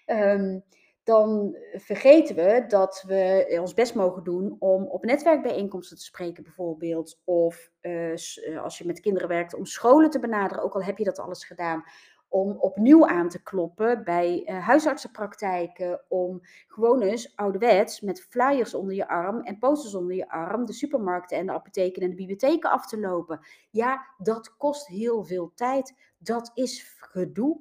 um, 0.06 0.64
dan 1.04 1.58
vergeten 1.74 2.36
we 2.36 2.66
dat 2.68 3.04
we 3.08 3.58
ons 3.62 3.74
best 3.74 3.96
mogen 3.96 4.24
doen 4.24 4.56
om 4.60 4.86
op 4.86 5.06
netwerkbijeenkomsten 5.06 5.98
te 5.98 6.04
spreken, 6.04 6.44
bijvoorbeeld. 6.44 7.22
Of 7.24 7.72
uh, 7.82 8.64
als 8.64 8.78
je 8.78 8.86
met 8.86 9.00
kinderen 9.00 9.28
werkt, 9.28 9.54
om 9.54 9.66
scholen 9.66 10.10
te 10.10 10.20
benaderen, 10.20 10.64
ook 10.64 10.74
al 10.74 10.84
heb 10.84 10.98
je 10.98 11.04
dat 11.04 11.20
alles 11.20 11.46
gedaan. 11.46 11.84
Om 12.28 12.52
opnieuw 12.52 13.08
aan 13.08 13.30
te 13.30 13.44
kloppen 13.44 14.04
bij 14.04 14.44
uh, 14.46 14.66
huisartsenpraktijken. 14.66 16.02
Om 16.08 16.40
gewoon 16.68 17.02
eens 17.02 17.36
ouderwets 17.36 18.02
met 18.02 18.22
flyers 18.22 18.74
onder 18.74 18.96
je 18.96 19.08
arm 19.08 19.42
en 19.42 19.58
posters 19.58 19.96
onder 19.96 20.16
je 20.16 20.30
arm 20.30 20.66
de 20.66 20.74
supermarkten 20.74 21.38
en 21.38 21.46
de 21.46 21.52
apotheken 21.52 22.02
en 22.02 22.10
de 22.10 22.16
bibliotheken 22.16 22.72
af 22.72 22.88
te 22.88 23.00
lopen. 23.00 23.40
Ja, 23.72 24.06
dat 24.18 24.58
kost 24.58 24.88
heel 24.88 25.24
veel 25.24 25.52
tijd. 25.56 25.96
Dat 26.18 26.52
is 26.54 26.96
gedoe. 27.00 27.60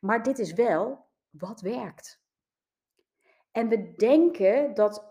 Maar 0.00 0.22
dit 0.22 0.38
is 0.38 0.52
wel 0.52 1.06
wat 1.30 1.60
werkt. 1.60 2.20
En 3.58 3.68
we 3.68 3.94
denken 3.96 4.74
dat 4.74 5.04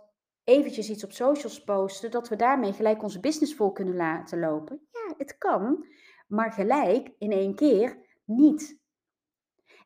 eventjes 0.43 0.89
iets 0.89 1.03
op 1.03 1.12
socials 1.12 1.63
posten, 1.63 2.12
dat 2.12 2.29
we 2.29 2.36
daarmee 2.36 2.73
gelijk 2.73 3.03
onze 3.03 3.19
business 3.19 3.55
vol 3.55 3.71
kunnen 3.71 3.95
laten 3.95 4.39
lopen. 4.39 4.88
Ja, 4.91 5.13
het 5.17 5.38
kan, 5.38 5.86
maar 6.27 6.51
gelijk 6.51 7.12
in 7.17 7.31
één 7.31 7.55
keer 7.55 7.97
niet. 8.25 8.79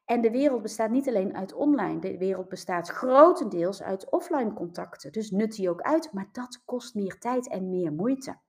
En 0.06 0.22
de 0.22 0.32
wereld 0.32 0.62
bestaat 0.62 0.90
niet 0.90 1.08
alleen 1.08 1.36
uit 1.36 1.54
online, 1.54 2.00
de 2.00 2.18
wereld 2.18 2.50
bestaat 2.50 2.90
grotendeels 2.90 3.82
uit 3.82 4.10
offline 4.10 4.54
contacten. 4.54 5.12
Dus 5.12 5.32
nut 5.32 5.56
die 5.56 5.70
ook 5.70 5.82
uit, 5.82 6.14
maar 6.14 6.30
dat 6.32 6.62
kost 6.66 6.96
meer 6.96 7.20
tijd 7.20 7.50
en 7.50 7.70
meer 7.70 7.94
moeite. 7.94 8.40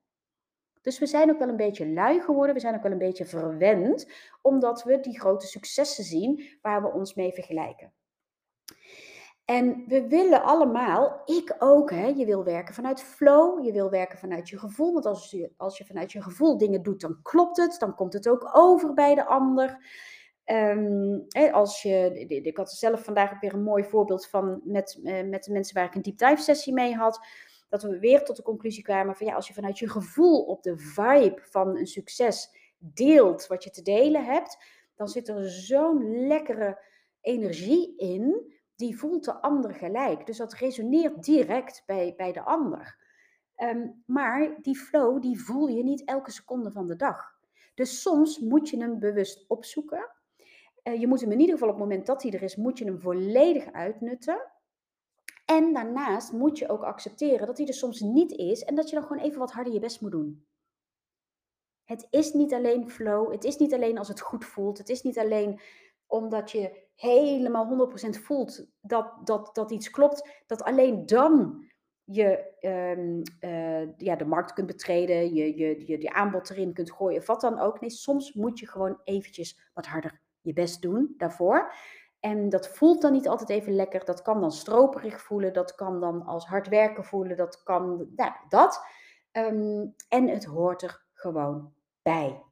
Dus 0.83 0.99
we 0.99 1.07
zijn 1.07 1.31
ook 1.31 1.39
wel 1.39 1.49
een 1.49 1.57
beetje 1.57 1.89
lui 1.89 2.21
geworden, 2.21 2.55
we 2.55 2.61
zijn 2.61 2.75
ook 2.75 2.83
wel 2.83 2.93
een 2.93 2.99
beetje 2.99 3.27
verwend, 3.27 4.13
omdat 4.43 4.83
we 4.85 5.01
die 5.01 5.21
grote 5.21 5.47
successen 5.47 6.05
zien 6.05 6.59
waar 6.63 6.83
we 6.83 6.93
ons 6.93 7.15
mee 7.15 7.33
vergelijken. 7.33 7.93
En 9.53 9.85
we 9.87 10.09
willen 10.09 10.43
allemaal, 10.43 11.23
ik 11.25 11.57
ook, 11.59 11.91
hè, 11.91 12.07
je 12.07 12.25
wil 12.25 12.45
werken 12.45 12.75
vanuit 12.75 13.03
flow, 13.03 13.65
je 13.65 13.73
wil 13.73 13.91
werken 13.91 14.19
vanuit 14.19 14.49
je 14.49 14.59
gevoel. 14.59 14.93
Want 14.93 15.07
als 15.07 15.31
je, 15.31 15.51
als 15.57 15.79
je 15.79 15.85
vanuit 15.85 16.13
je 16.13 16.23
gevoel 16.23 16.59
dingen 16.59 16.83
doet, 16.83 17.01
dan 17.01 17.19
klopt 17.23 17.57
het, 17.57 17.77
dan 17.79 17.95
komt 17.95 18.13
het 18.13 18.29
ook 18.29 18.51
over 18.53 18.95
bij 18.95 19.15
de 19.15 19.27
ander. 19.27 19.79
Hè, 21.29 21.53
als 21.53 21.83
je, 21.83 22.27
ik 22.29 22.57
had 22.57 22.73
zelf 22.73 23.05
vandaag 23.05 23.33
ook 23.33 23.41
weer 23.41 23.55
een 23.55 23.63
mooi 23.63 23.85
voorbeeld 23.85 24.27
van 24.27 24.61
met, 24.65 25.01
uh, 25.03 25.29
met 25.29 25.45
de 25.45 25.53
mensen 25.53 25.75
waar 25.75 25.85
ik 25.85 25.95
een 25.95 26.03
deep 26.03 26.19
dive 26.19 26.43
sessie 26.43 26.73
mee 26.73 26.95
had. 26.95 27.21
Dat 27.69 27.83
we 27.83 27.99
weer 27.99 28.25
tot 28.25 28.37
de 28.37 28.43
conclusie 28.43 28.83
kwamen 28.83 29.17
van 29.17 29.27
ja, 29.27 29.35
als 29.35 29.49
je 29.49 29.55
vanuit 29.55 29.79
je 29.79 29.91
gevoel 29.91 30.45
op 30.45 30.63
de 30.63 30.79
vibe 30.79 31.41
van 31.43 31.77
een 31.77 31.87
succes 31.87 32.49
deelt 32.79 33.47
wat 33.47 33.65
je 33.65 33.71
te 33.71 33.83
delen 33.83 34.25
hebt, 34.25 34.59
dan 34.95 35.09
zit 35.09 35.29
er 35.29 35.51
zo'n 35.51 36.27
lekkere 36.27 36.85
energie 37.21 37.97
in 37.97 38.53
die 38.83 38.99
voelt 38.99 39.25
de 39.25 39.41
ander 39.41 39.75
gelijk. 39.75 40.27
Dus 40.27 40.37
dat 40.37 40.55
resoneert 40.55 41.25
direct 41.25 41.83
bij, 41.87 42.15
bij 42.17 42.33
de 42.33 42.43
ander. 42.43 42.99
Um, 43.57 44.03
maar 44.07 44.57
die 44.63 44.77
flow, 44.77 45.23
die 45.23 45.41
voel 45.41 45.67
je 45.67 45.83
niet 45.83 46.05
elke 46.05 46.31
seconde 46.31 46.71
van 46.73 46.87
de 46.87 46.97
dag. 46.97 47.39
Dus 47.75 48.03
soms 48.03 48.39
moet 48.39 48.69
je 48.69 48.77
hem 48.77 48.99
bewust 48.99 49.45
opzoeken. 49.49 50.11
Uh, 50.85 51.01
je 51.01 51.07
moet 51.07 51.21
hem 51.21 51.33
in 51.33 51.41
ieder 51.41 51.55
geval 51.55 51.69
op 51.69 51.75
het 51.75 51.85
moment 51.85 52.07
dat 52.07 52.23
hij 52.23 52.33
er 52.33 52.43
is, 52.43 52.57
moet 52.57 52.79
je 52.79 52.85
hem 52.85 53.01
volledig 53.01 53.73
uitnutten. 53.73 54.51
En 55.45 55.73
daarnaast 55.73 56.33
moet 56.33 56.59
je 56.59 56.69
ook 56.69 56.83
accepteren 56.83 57.47
dat 57.47 57.59
hij 57.59 57.67
er 57.67 57.75
soms 57.75 58.01
niet 58.01 58.33
is 58.33 58.65
en 58.65 58.75
dat 58.75 58.89
je 58.89 58.95
dan 58.97 59.05
gewoon 59.05 59.23
even 59.23 59.39
wat 59.39 59.53
harder 59.53 59.73
je 59.73 59.81
best 59.81 60.01
moet 60.01 60.11
doen. 60.11 60.47
Het 61.85 62.07
is 62.11 62.33
niet 62.33 62.53
alleen 62.53 62.91
flow, 62.91 63.33
het 63.33 63.45
is 63.45 63.57
niet 63.57 63.75
alleen 63.75 63.99
als 63.99 64.09
het 64.09 64.21
goed 64.21 64.45
voelt, 64.45 64.79
het 64.79 64.89
is 64.89 65.03
niet 65.03 65.19
alleen 65.19 65.61
omdat 66.13 66.51
je 66.51 66.87
helemaal 66.95 67.91
100% 68.07 68.09
voelt 68.23 68.67
dat, 68.81 69.13
dat, 69.25 69.55
dat 69.55 69.71
iets 69.71 69.91
klopt, 69.91 70.43
dat 70.47 70.63
alleen 70.63 71.07
dan 71.07 71.65
je 72.05 72.51
um, 72.61 73.23
uh, 73.51 73.97
ja, 73.97 74.17
de 74.17 74.25
markt 74.25 74.53
kunt 74.53 74.67
betreden, 74.67 75.35
je, 75.35 75.57
je, 75.57 75.87
je, 75.87 76.01
je 76.01 76.13
aanbod 76.13 76.51
erin 76.51 76.73
kunt 76.73 76.93
gooien, 76.93 77.25
wat 77.25 77.41
dan 77.41 77.59
ook. 77.59 77.81
Nee, 77.81 77.91
soms 77.91 78.33
moet 78.33 78.59
je 78.59 78.69
gewoon 78.69 79.01
eventjes 79.05 79.71
wat 79.75 79.87
harder 79.87 80.21
je 80.41 80.53
best 80.53 80.83
doen 80.83 81.15
daarvoor. 81.17 81.75
En 82.21 82.49
dat 82.49 82.69
voelt 82.69 83.03
dan 83.03 83.13
niet 83.13 83.29
altijd 83.29 83.51
even 83.51 83.75
lekker. 83.75 84.05
Dat 84.05 84.23
kan 84.23 84.41
dan 84.41 84.53
stroperig 84.53 85.21
voelen, 85.21 85.53
dat 85.53 85.75
kan 85.75 86.01
dan 86.01 86.25
als 86.25 86.47
hard 86.47 86.69
werken 86.69 87.05
voelen, 87.05 87.37
dat 87.37 87.63
kan, 87.63 88.09
nou, 88.17 88.33
dat. 88.49 88.85
Um, 89.33 89.95
en 90.09 90.29
het 90.29 90.45
hoort 90.45 90.83
er 90.83 91.05
gewoon 91.13 91.73
bij. 92.03 92.43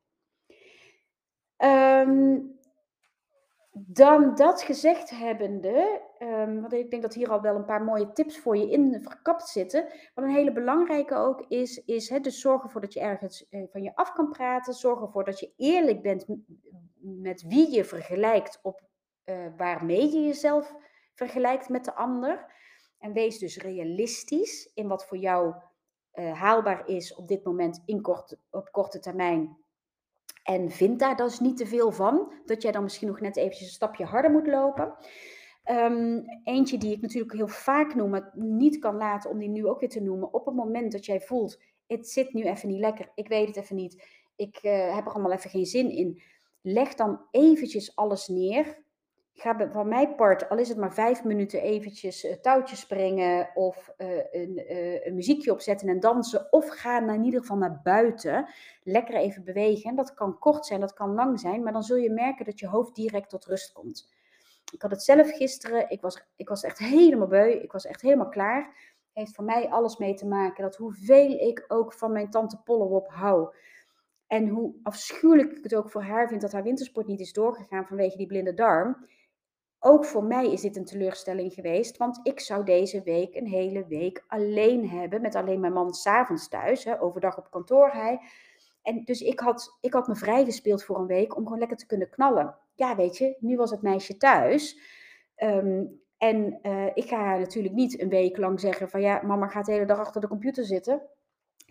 Um, 1.58 2.58
dan 3.72 4.34
dat 4.34 4.62
gezegd 4.62 5.10
hebbende, 5.10 6.00
um, 6.18 6.60
want 6.60 6.72
ik 6.72 6.90
denk 6.90 7.02
dat 7.02 7.14
hier 7.14 7.30
al 7.30 7.40
wel 7.40 7.54
een 7.54 7.64
paar 7.64 7.84
mooie 7.84 8.12
tips 8.12 8.38
voor 8.38 8.56
je 8.56 8.70
in 8.70 8.98
verkapt 9.02 9.48
zitten. 9.48 9.88
Wat 10.14 10.24
een 10.24 10.34
hele 10.34 10.52
belangrijke 10.52 11.14
ook 11.14 11.44
is, 11.48 11.84
is 11.84 12.08
hè, 12.08 12.20
dus 12.20 12.40
zorg 12.40 12.62
ervoor 12.62 12.80
dat 12.80 12.92
je 12.92 13.00
ergens 13.00 13.48
eh, 13.48 13.62
van 13.70 13.82
je 13.82 13.94
af 13.94 14.12
kan 14.12 14.30
praten. 14.30 14.74
Zorg 14.74 15.00
ervoor 15.00 15.24
dat 15.24 15.40
je 15.40 15.52
eerlijk 15.56 16.02
bent 16.02 16.26
met 17.00 17.42
wie 17.42 17.70
je 17.70 17.84
vergelijkt 17.84 18.58
op 18.62 18.80
uh, 19.24 19.46
waarmee 19.56 20.10
je 20.10 20.22
jezelf 20.22 20.74
vergelijkt 21.14 21.68
met 21.68 21.84
de 21.84 21.94
ander. 21.94 22.54
En 22.98 23.12
wees 23.12 23.38
dus 23.38 23.58
realistisch 23.58 24.70
in 24.74 24.88
wat 24.88 25.06
voor 25.06 25.18
jou 25.18 25.54
uh, 26.14 26.40
haalbaar 26.40 26.88
is 26.88 27.14
op 27.14 27.28
dit 27.28 27.44
moment 27.44 27.82
in 27.84 28.02
kort, 28.02 28.36
op 28.50 28.72
korte 28.72 28.98
termijn 28.98 29.58
en 30.42 30.70
vind 30.70 30.98
daar 30.98 31.16
dus 31.16 31.40
niet 31.40 31.56
te 31.56 31.66
veel 31.66 31.92
van. 31.92 32.32
Dat 32.44 32.62
jij 32.62 32.72
dan 32.72 32.82
misschien 32.82 33.08
nog 33.08 33.20
net 33.20 33.36
eventjes 33.36 33.66
een 33.66 33.74
stapje 33.74 34.04
harder 34.04 34.30
moet 34.30 34.46
lopen. 34.46 34.94
Um, 35.70 36.24
eentje 36.44 36.78
die 36.78 36.92
ik 36.92 37.00
natuurlijk 37.00 37.32
heel 37.32 37.48
vaak 37.48 37.94
noem, 37.94 38.10
maar 38.10 38.30
niet 38.34 38.78
kan 38.78 38.96
laten 38.96 39.30
om 39.30 39.38
die 39.38 39.48
nu 39.48 39.66
ook 39.66 39.80
weer 39.80 39.88
te 39.88 40.00
noemen. 40.00 40.34
Op 40.34 40.46
het 40.46 40.54
moment 40.54 40.92
dat 40.92 41.06
jij 41.06 41.20
voelt, 41.20 41.62
het 41.86 42.08
zit 42.08 42.32
nu 42.32 42.42
even 42.42 42.68
niet 42.68 42.80
lekker, 42.80 43.10
ik 43.14 43.28
weet 43.28 43.46
het 43.46 43.56
even 43.56 43.76
niet, 43.76 44.04
ik 44.36 44.58
uh, 44.62 44.94
heb 44.94 45.06
er 45.06 45.12
allemaal 45.12 45.32
even 45.32 45.50
geen 45.50 45.66
zin 45.66 45.90
in. 45.90 46.22
Leg 46.62 46.94
dan 46.94 47.20
eventjes 47.30 47.96
alles 47.96 48.28
neer 48.28 48.82
ga 49.34 49.70
van 49.72 49.88
mijn 49.88 50.14
part, 50.14 50.48
al 50.48 50.58
is 50.58 50.68
het 50.68 50.78
maar 50.78 50.94
vijf 50.94 51.24
minuten 51.24 51.62
eventjes 51.62 52.24
uh, 52.24 52.32
touwtjes 52.32 52.80
springen 52.80 53.50
of 53.54 53.92
uh, 53.98 54.08
een, 54.30 54.72
uh, 54.72 55.06
een, 55.06 55.14
muziekje 55.14 55.52
opzetten 55.52 55.88
en 55.88 56.00
dansen. 56.00 56.52
Of 56.52 56.68
ga 56.68 57.12
in 57.14 57.24
ieder 57.24 57.40
geval 57.40 57.56
naar 57.56 57.80
buiten, 57.82 58.48
lekker 58.82 59.14
even 59.14 59.44
bewegen. 59.44 59.90
En 59.90 59.96
dat 59.96 60.14
kan 60.14 60.38
kort 60.38 60.66
zijn, 60.66 60.80
dat 60.80 60.92
kan 60.92 61.14
lang 61.14 61.40
zijn, 61.40 61.62
maar 61.62 61.72
dan 61.72 61.82
zul 61.82 61.96
je 61.96 62.10
merken 62.10 62.44
dat 62.44 62.58
je 62.58 62.68
hoofd 62.68 62.94
direct 62.94 63.30
tot 63.30 63.44
rust 63.44 63.72
komt. 63.72 64.08
Ik 64.72 64.82
had 64.82 64.90
het 64.90 65.02
zelf 65.02 65.30
gisteren, 65.30 65.90
ik 65.90 66.00
was, 66.00 66.24
ik 66.36 66.48
was 66.48 66.62
echt 66.62 66.78
helemaal 66.78 67.28
beu, 67.28 67.50
ik 67.50 67.72
was 67.72 67.86
echt 67.86 68.00
helemaal 68.00 68.28
klaar. 68.28 68.74
Heeft 69.12 69.34
voor 69.34 69.44
mij 69.44 69.68
alles 69.68 69.96
mee 69.96 70.14
te 70.14 70.26
maken 70.26 70.62
dat 70.62 70.76
hoeveel 70.76 71.30
ik 71.30 71.64
ook 71.68 71.92
van 71.92 72.12
mijn 72.12 72.30
tante 72.30 72.62
Pollewop 72.64 73.08
hou. 73.08 73.54
En 74.26 74.48
hoe 74.48 74.74
afschuwelijk 74.82 75.52
ik 75.52 75.62
het 75.62 75.74
ook 75.74 75.90
voor 75.90 76.02
haar 76.02 76.28
vind 76.28 76.40
dat 76.40 76.52
haar 76.52 76.62
wintersport 76.62 77.06
niet 77.06 77.20
is 77.20 77.32
doorgegaan 77.32 77.86
vanwege 77.86 78.16
die 78.16 78.26
blinde 78.26 78.54
darm 78.54 79.06
ook 79.80 80.04
voor 80.04 80.24
mij 80.24 80.52
is 80.52 80.60
dit 80.60 80.76
een 80.76 80.84
teleurstelling 80.84 81.52
geweest, 81.52 81.96
want 81.96 82.20
ik 82.22 82.40
zou 82.40 82.64
deze 82.64 83.02
week 83.02 83.34
een 83.34 83.46
hele 83.46 83.86
week 83.86 84.24
alleen 84.26 84.88
hebben, 84.88 85.20
met 85.20 85.34
alleen 85.34 85.60
mijn 85.60 85.72
man 85.72 85.94
s'avonds 85.94 86.48
thuis, 86.48 86.84
hè, 86.84 87.00
overdag 87.00 87.38
op 87.38 87.50
kantoor 87.50 87.90
hij. 87.90 88.20
En 88.82 89.04
dus 89.04 89.20
ik 89.20 89.40
had, 89.40 89.76
ik 89.80 89.92
had 89.92 90.08
me 90.08 90.16
vrijgespeeld 90.16 90.84
voor 90.84 90.98
een 90.98 91.06
week 91.06 91.36
om 91.36 91.44
gewoon 91.44 91.58
lekker 91.58 91.76
te 91.76 91.86
kunnen 91.86 92.10
knallen. 92.10 92.56
Ja, 92.74 92.96
weet 92.96 93.16
je, 93.16 93.36
nu 93.40 93.56
was 93.56 93.70
het 93.70 93.82
meisje 93.82 94.16
thuis. 94.16 94.78
Ehm, 95.34 95.84
en 96.18 96.58
uh, 96.62 96.86
ik 96.94 97.08
ga 97.08 97.16
haar 97.16 97.38
natuurlijk 97.38 97.74
niet 97.74 98.00
een 98.00 98.08
week 98.08 98.36
lang 98.36 98.60
zeggen 98.60 98.88
van 98.88 99.00
ja, 99.00 99.22
mama 99.22 99.46
gaat 99.46 99.66
de 99.66 99.72
hele 99.72 99.86
dag 99.86 99.98
achter 99.98 100.20
de 100.20 100.28
computer 100.28 100.64
zitten. 100.64 101.02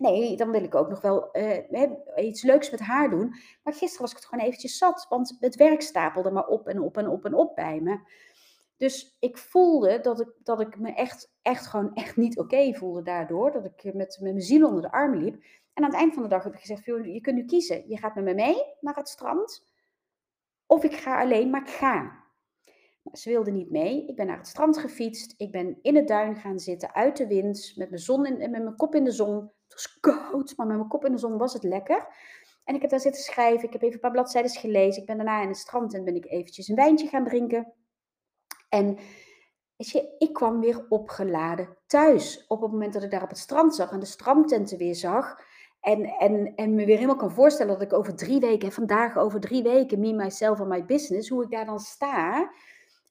Nee, 0.00 0.36
dan 0.36 0.50
wil 0.50 0.62
ik 0.62 0.74
ook 0.74 0.88
nog 0.88 1.00
wel 1.00 1.28
uh, 1.32 1.90
iets 2.16 2.42
leuks 2.42 2.70
met 2.70 2.80
haar 2.80 3.10
doen. 3.10 3.34
Maar 3.62 3.72
gisteren 3.72 4.00
was 4.00 4.10
ik 4.10 4.16
het 4.16 4.26
gewoon 4.26 4.44
eventjes 4.44 4.78
zat, 4.78 5.06
want 5.08 5.36
het 5.40 5.56
werk 5.56 5.80
stapelde 5.80 6.30
maar 6.30 6.46
op 6.46 6.68
en 6.68 6.80
op 6.80 6.96
en 6.96 7.08
op 7.08 7.24
en 7.24 7.34
op 7.34 7.54
bij 7.54 7.80
me. 7.80 7.98
Dus 8.76 9.16
ik 9.18 9.38
voelde 9.38 10.00
dat 10.00 10.20
ik, 10.20 10.28
dat 10.42 10.60
ik 10.60 10.78
me 10.78 10.94
echt, 10.94 11.32
echt 11.42 11.66
gewoon 11.66 11.94
echt 11.94 12.16
niet 12.16 12.38
oké 12.38 12.74
voelde 12.74 13.02
daardoor. 13.02 13.52
Dat 13.52 13.64
ik 13.64 13.84
met, 13.84 13.94
met 13.94 14.20
mijn 14.20 14.40
ziel 14.40 14.66
onder 14.66 14.82
de 14.82 14.92
armen 14.92 15.22
liep. 15.22 15.34
En 15.72 15.84
aan 15.84 15.90
het 15.90 15.98
eind 15.98 16.14
van 16.14 16.22
de 16.22 16.28
dag 16.28 16.44
heb 16.44 16.54
ik 16.54 16.60
gezegd, 16.60 16.84
je 16.84 17.20
kunt 17.20 17.36
nu 17.36 17.44
kiezen. 17.44 17.88
Je 17.88 17.98
gaat 17.98 18.14
met 18.14 18.24
me 18.24 18.34
mee 18.34 18.56
naar 18.80 18.96
het 18.96 19.08
strand. 19.08 19.66
Of 20.66 20.84
ik 20.84 20.92
ga 20.92 21.20
alleen, 21.20 21.50
maar 21.50 21.60
ik 21.60 21.68
ga. 21.68 22.24
Ze 23.12 23.30
wilde 23.30 23.50
niet 23.50 23.70
mee. 23.70 24.06
Ik 24.06 24.16
ben 24.16 24.26
naar 24.26 24.36
het 24.36 24.46
strand 24.46 24.78
gefietst. 24.78 25.34
Ik 25.36 25.50
ben 25.50 25.78
in 25.82 25.96
het 25.96 26.08
duin 26.08 26.36
gaan 26.36 26.58
zitten, 26.58 26.94
uit 26.94 27.16
de 27.16 27.26
wind, 27.26 27.72
met 27.76 27.88
mijn, 27.90 28.02
zon 28.02 28.26
in, 28.26 28.38
met 28.38 28.50
mijn 28.50 28.76
kop 28.76 28.94
in 28.94 29.04
de 29.04 29.12
zon. 29.12 29.50
Het 29.70 29.82
was 29.82 30.00
koud, 30.00 30.56
maar 30.56 30.66
met 30.66 30.76
mijn 30.76 30.88
kop 30.88 31.04
in 31.04 31.12
de 31.12 31.18
zon 31.18 31.38
was 31.38 31.52
het 31.52 31.62
lekker. 31.62 32.06
En 32.64 32.74
ik 32.74 32.80
heb 32.80 32.90
daar 32.90 33.00
zitten 33.00 33.22
schrijven. 33.22 33.66
Ik 33.66 33.72
heb 33.72 33.82
even 33.82 33.94
een 33.94 34.00
paar 34.00 34.10
bladzijden 34.10 34.50
gelezen. 34.50 35.00
Ik 35.00 35.06
ben 35.06 35.16
daarna 35.16 35.42
in 35.42 35.48
het 35.48 35.56
strand 35.56 35.94
en 35.94 36.04
ben 36.04 36.14
ik 36.14 36.24
eventjes 36.24 36.68
een 36.68 36.74
wijntje 36.74 37.08
gaan 37.08 37.24
drinken. 37.24 37.72
En 38.68 38.98
weet 39.76 40.08
ik 40.18 40.32
kwam 40.32 40.60
weer 40.60 40.86
opgeladen 40.88 41.76
thuis. 41.86 42.44
Op 42.46 42.60
het 42.60 42.70
moment 42.70 42.92
dat 42.92 43.02
ik 43.02 43.10
daar 43.10 43.22
op 43.22 43.28
het 43.28 43.38
strand 43.38 43.74
zag 43.74 43.90
en 43.90 44.00
de 44.00 44.06
strandtenten 44.06 44.78
weer 44.78 44.94
zag. 44.94 45.40
En, 45.80 46.04
en, 46.04 46.54
en 46.54 46.74
me 46.74 46.84
weer 46.84 46.94
helemaal 46.94 47.16
kan 47.16 47.30
voorstellen 47.30 47.72
dat 47.72 47.82
ik 47.82 47.92
over 47.92 48.16
drie 48.16 48.40
weken, 48.40 48.72
vandaag 48.72 49.16
over 49.16 49.40
drie 49.40 49.62
weken, 49.62 50.00
me, 50.00 50.12
myself 50.12 50.60
en 50.60 50.68
my 50.68 50.84
business, 50.84 51.28
hoe 51.28 51.42
ik 51.42 51.50
daar 51.50 51.64
dan 51.64 51.78
sta. 51.78 52.50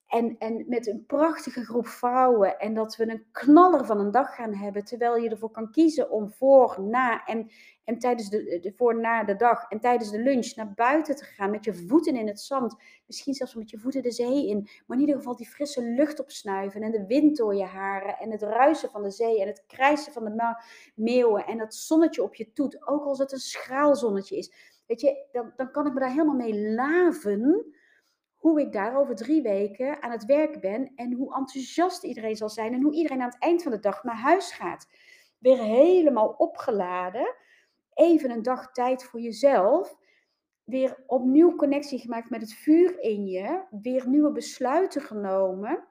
En, 0.10 0.36
en 0.40 0.66
met 0.68 0.88
een 0.88 1.06
prachtige 1.06 1.66
groep 1.66 1.88
vrouwen. 1.88 2.60
En 2.60 2.74
dat 2.74 2.96
we 2.96 3.10
een 3.10 3.26
knaller 3.32 3.86
van 3.86 4.00
een 4.00 4.12
dag 4.12 4.36
gaan 4.36 4.54
hebben. 4.54 4.86
Terwijl 4.86 5.18
je 5.18 5.30
ervoor 5.30 5.52
kan 5.52 5.72
kiezen 5.72 6.12
om 6.12 6.32
voor, 6.32 6.82
na 6.82 7.26
en, 7.26 7.52
en 7.84 8.00
tijdens 8.00 8.30
de, 8.30 8.60
de, 8.62 8.74
voor, 8.76 9.00
na 9.00 9.24
de 9.24 9.36
dag 9.36 9.70
en 9.70 9.80
tijdens 9.80 10.12
de 10.12 10.20
lunch 10.20 10.56
naar 10.56 10.74
buiten 10.74 11.16
te 11.16 11.24
gaan. 11.24 11.52
Met 11.52 11.66
je 11.66 11.74
voeten 11.74 12.16
in 12.16 12.28
het 12.28 12.40
zand. 12.40 12.76
Misschien 13.06 13.34
zelfs 13.34 13.56
met 13.56 13.70
je 13.70 13.80
voeten 13.80 14.02
de 14.02 14.12
zee 14.12 14.48
in. 14.48 14.70
Maar 14.86 14.98
in 14.98 15.04
ieder 15.04 15.16
geval 15.16 15.36
die 15.36 15.50
frisse 15.50 15.82
lucht 15.82 16.20
opsnuiven. 16.20 16.82
En 16.82 16.92
de 16.92 17.06
wind 17.06 17.38
door 17.38 17.56
je 17.56 17.66
haren. 17.66 18.18
En 18.18 18.32
het 18.32 18.42
ruisen 18.42 18.90
van 18.90 19.04
de 19.04 19.12
zee. 19.12 19.42
En 19.42 19.48
het 19.48 19.64
krijsen 19.68 20.14
van 20.14 20.26
de 20.26 20.56
meeuwen. 20.96 21.46
En 21.46 21.58
dat 21.58 21.76
zonnetje 21.76 22.24
op 22.24 22.36
je 22.36 22.54
toet. 22.54 22.88
Ook 22.88 23.06
als 23.06 23.20
het 23.20 23.32
een 23.32 23.40
schraal 23.40 23.96
zonnetje 23.96 24.38
is. 24.38 24.54
Weet 24.88 25.02
je, 25.02 25.26
dan, 25.32 25.54
dan 25.56 25.72
kan 25.72 25.88
ik 25.88 25.94
me 25.94 26.00
daar 26.00 26.10
helemaal 26.10 26.36
mee 26.36 26.74
laven 26.74 27.74
hoe 28.40 28.62
ik 28.62 28.72
daar 28.72 28.98
over 28.98 29.16
drie 29.16 29.42
weken 29.42 30.02
aan 30.02 30.12
het 30.12 30.26
werk 30.26 30.62
ben 30.62 30.92
en 30.96 31.14
hoe 31.14 31.36
enthousiast 31.36 32.04
iedereen 32.04 32.36
zal 32.36 32.50
zijn 32.50 32.74
en 32.74 32.82
hoe 32.82 32.94
iedereen 32.94 33.22
aan 33.22 33.30
het 33.30 33.42
eind 33.42 33.64
van 33.64 33.72
de 33.72 33.80
dag 33.80 34.04
naar 34.04 34.20
huis 34.20 34.52
gaat. 34.52 34.88
Weer 35.38 35.58
helemaal 35.58 36.28
opgeladen, 36.28 37.36
even 37.94 38.32
een 38.32 38.42
dag 38.42 38.72
tijd 38.72 39.04
voor 39.04 39.20
jezelf, 39.20 39.98
weer 40.64 41.04
opnieuw 41.06 41.56
connectie 41.56 42.00
gemaakt 42.00 42.30
met 42.30 42.42
het 42.42 42.54
vuur 42.54 43.00
in 43.00 43.28
je, 43.28 43.64
weer 43.82 44.08
nieuwe 44.08 44.32
besluiten 44.32 45.02
genomen 45.02 45.88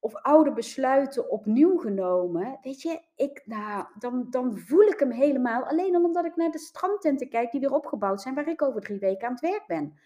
of 0.00 0.14
oude 0.14 0.52
besluiten 0.52 1.30
opnieuw 1.30 1.78
genomen. 1.78 2.58
Weet 2.62 2.82
je, 2.82 3.00
ik, 3.14 3.42
nou, 3.44 3.86
dan, 3.98 4.26
dan 4.30 4.58
voel 4.58 4.82
ik 4.82 4.98
hem 4.98 5.10
helemaal 5.10 5.64
alleen 5.64 5.96
omdat 5.96 6.24
ik 6.24 6.36
naar 6.36 6.50
de 6.50 6.58
strandtenten 6.58 7.28
kijk 7.28 7.50
die 7.50 7.60
weer 7.60 7.72
opgebouwd 7.72 8.22
zijn 8.22 8.34
waar 8.34 8.48
ik 8.48 8.62
over 8.62 8.80
drie 8.80 8.98
weken 8.98 9.26
aan 9.26 9.32
het 9.32 9.40
werk 9.40 9.66
ben. 9.66 9.98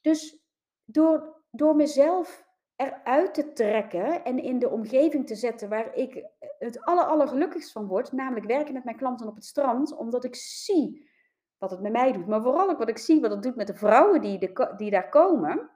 Dus 0.00 0.43
door, 0.84 1.42
door 1.50 1.76
mezelf 1.76 2.44
eruit 2.76 3.34
te 3.34 3.52
trekken 3.52 4.24
en 4.24 4.42
in 4.42 4.58
de 4.58 4.68
omgeving 4.68 5.26
te 5.26 5.34
zetten 5.34 5.68
waar 5.68 5.94
ik 5.94 6.26
het 6.58 6.84
aller, 6.84 7.04
allergelukkigst 7.04 7.72
van 7.72 7.86
word, 7.86 8.12
namelijk 8.12 8.46
werken 8.46 8.74
met 8.74 8.84
mijn 8.84 8.96
klanten 8.96 9.26
op 9.26 9.34
het 9.34 9.44
strand, 9.44 9.96
omdat 9.96 10.24
ik 10.24 10.34
zie 10.34 11.12
wat 11.58 11.70
het 11.70 11.80
met 11.80 11.92
mij 11.92 12.12
doet, 12.12 12.26
maar 12.26 12.42
vooral 12.42 12.70
ook 12.70 12.78
wat 12.78 12.88
ik 12.88 12.98
zie 12.98 13.20
wat 13.20 13.30
het 13.30 13.42
doet 13.42 13.56
met 13.56 13.66
de 13.66 13.74
vrouwen 13.74 14.20
die, 14.20 14.52
die 14.76 14.90
daar 14.90 15.08
komen, 15.08 15.70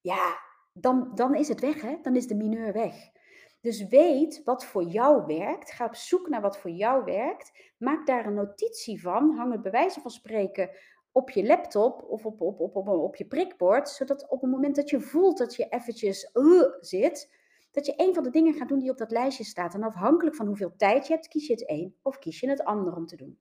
ja, 0.00 0.38
dan, 0.72 1.10
dan 1.14 1.34
is 1.34 1.48
het 1.48 1.60
weg, 1.60 1.80
hè? 1.80 1.96
dan 2.02 2.16
is 2.16 2.26
de 2.26 2.34
mineur 2.34 2.72
weg. 2.72 3.12
Dus 3.60 3.86
weet 3.86 4.42
wat 4.44 4.64
voor 4.64 4.82
jou 4.82 5.26
werkt. 5.26 5.72
Ga 5.72 5.84
op 5.84 5.94
zoek 5.94 6.28
naar 6.28 6.40
wat 6.40 6.58
voor 6.58 6.70
jou 6.70 7.04
werkt. 7.04 7.72
Maak 7.78 8.06
daar 8.06 8.26
een 8.26 8.34
notitie 8.34 9.00
van. 9.00 9.36
Hang 9.36 9.52
het 9.52 9.62
bij 9.62 9.70
wijze 9.70 10.00
van 10.00 10.10
spreken 10.10 10.70
op 11.14 11.30
je 11.30 11.46
laptop 11.46 12.04
of 12.08 12.26
op, 12.26 12.40
op, 12.40 12.60
op, 12.60 12.76
op, 12.76 12.88
op 12.88 13.16
je 13.16 13.26
prikbord, 13.26 13.88
zodat 13.88 14.28
op 14.28 14.40
het 14.40 14.50
moment 14.50 14.76
dat 14.76 14.90
je 14.90 15.00
voelt 15.00 15.38
dat 15.38 15.54
je 15.54 15.68
eventjes 15.68 16.30
uh, 16.32 16.62
zit, 16.80 17.30
dat 17.70 17.86
je 17.86 17.94
een 17.96 18.14
van 18.14 18.22
de 18.22 18.30
dingen 18.30 18.54
gaat 18.54 18.68
doen 18.68 18.78
die 18.78 18.90
op 18.90 18.98
dat 18.98 19.10
lijstje 19.10 19.44
staat. 19.44 19.74
En 19.74 19.82
afhankelijk 19.82 20.36
van 20.36 20.46
hoeveel 20.46 20.72
tijd 20.76 21.06
je 21.06 21.12
hebt, 21.12 21.28
kies 21.28 21.46
je 21.46 21.52
het 21.52 21.70
een 21.70 21.96
of 22.02 22.18
kies 22.18 22.40
je 22.40 22.48
het 22.48 22.64
ander 22.64 22.96
om 22.96 23.06
te 23.06 23.16
doen. 23.16 23.38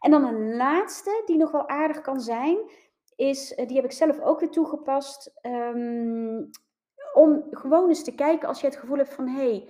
En 0.00 0.10
dan 0.10 0.24
een 0.24 0.56
laatste 0.56 1.22
die 1.26 1.36
nog 1.36 1.50
wel 1.50 1.68
aardig 1.68 2.00
kan 2.00 2.20
zijn, 2.20 2.58
is, 3.16 3.54
eh, 3.54 3.66
die 3.66 3.76
heb 3.76 3.84
ik 3.84 3.92
zelf 3.92 4.20
ook 4.20 4.40
weer 4.40 4.50
toegepast, 4.50 5.32
um, 5.42 6.50
om 7.12 7.46
gewoon 7.50 7.88
eens 7.88 8.04
te 8.04 8.14
kijken 8.14 8.48
als 8.48 8.60
je 8.60 8.66
het 8.66 8.76
gevoel 8.76 8.96
hebt 8.96 9.14
van, 9.14 9.28
hé, 9.28 9.50
hey, 9.50 9.68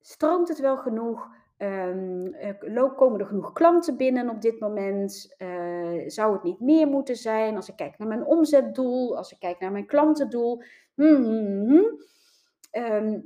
stroomt 0.00 0.48
het 0.48 0.58
wel 0.58 0.76
genoeg? 0.76 1.28
Um, 1.64 2.94
komen 2.96 3.20
er 3.20 3.26
genoeg 3.26 3.52
klanten 3.52 3.96
binnen 3.96 4.28
op 4.28 4.40
dit 4.40 4.60
moment? 4.60 5.34
Uh, 5.38 6.02
zou 6.06 6.32
het 6.32 6.42
niet 6.42 6.60
meer 6.60 6.86
moeten 6.86 7.16
zijn? 7.16 7.56
Als 7.56 7.68
ik 7.68 7.76
kijk 7.76 7.98
naar 7.98 8.08
mijn 8.08 8.24
omzetdoel, 8.24 9.16
als 9.16 9.32
ik 9.32 9.38
kijk 9.38 9.60
naar 9.60 9.72
mijn 9.72 9.86
klantendoel, 9.86 10.62
um, 10.94 11.98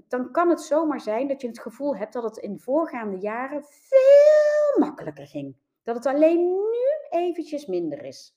dan 0.08 0.30
kan 0.32 0.48
het 0.48 0.60
zomaar 0.60 1.00
zijn 1.00 1.28
dat 1.28 1.40
je 1.40 1.48
het 1.48 1.60
gevoel 1.60 1.96
hebt 1.96 2.12
dat 2.12 2.22
het 2.22 2.36
in 2.36 2.58
voorgaande 2.58 3.18
jaren 3.18 3.64
veel 3.64 4.80
makkelijker 4.86 5.26
ging. 5.26 5.56
Dat 5.82 5.96
het 5.96 6.06
alleen 6.06 6.44
nu 6.44 7.18
eventjes 7.20 7.66
minder 7.66 8.04
is. 8.04 8.36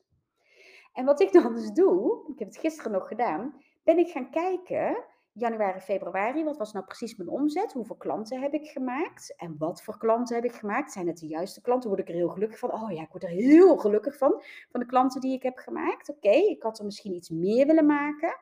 En 0.94 1.06
wat 1.06 1.22
ik 1.22 1.32
dan 1.32 1.56
dus 1.56 1.72
doe, 1.72 2.24
ik 2.34 2.40
heb 2.40 2.48
het 2.48 2.58
gisteren 2.58 2.92
nog 2.92 3.08
gedaan, 3.08 3.62
ben 3.84 3.98
ik 3.98 4.10
gaan 4.10 4.32
kijken 4.32 5.04
januari, 5.34 5.80
februari, 5.80 6.44
wat 6.44 6.58
was 6.58 6.74
nou 6.74 6.86
precies 6.86 7.16
mijn 7.16 7.30
omzet? 7.30 7.74
Hoeveel 7.74 7.96
klanten 7.96 8.42
heb 8.42 8.54
ik 8.54 8.68
gemaakt? 8.68 9.34
En 9.38 9.56
wat 9.58 9.84
voor 9.84 9.98
klanten 9.98 10.36
heb 10.36 10.46
ik 10.46 10.54
gemaakt? 10.54 10.92
Zijn 10.92 11.08
het 11.08 11.18
de 11.18 11.28
juiste 11.28 11.62
klanten? 11.62 11.90
Word 11.90 12.02
ik 12.02 12.08
er 12.08 12.14
heel 12.14 12.30
gelukkig 12.30 12.60
van? 12.60 12.74
Oh 12.74 12.92
ja, 12.92 13.02
ik 13.02 13.12
word 13.12 13.24
er 13.24 13.30
heel 13.30 13.78
gelukkig 13.78 14.18
van, 14.18 14.44
van 14.70 14.80
de 14.80 14.86
klanten 14.86 15.22
die 15.22 15.34
ik 15.34 15.44
heb 15.44 15.58
gemaakt. 15.58 16.10
Oké, 16.10 16.30
ik 16.30 16.64
had 16.64 16.80
er 16.80 16.86
misschien 16.86 17.14
iets 17.14 17.30
meer 17.30 17.68
willen 17.68 17.86
maken. 17.86 18.38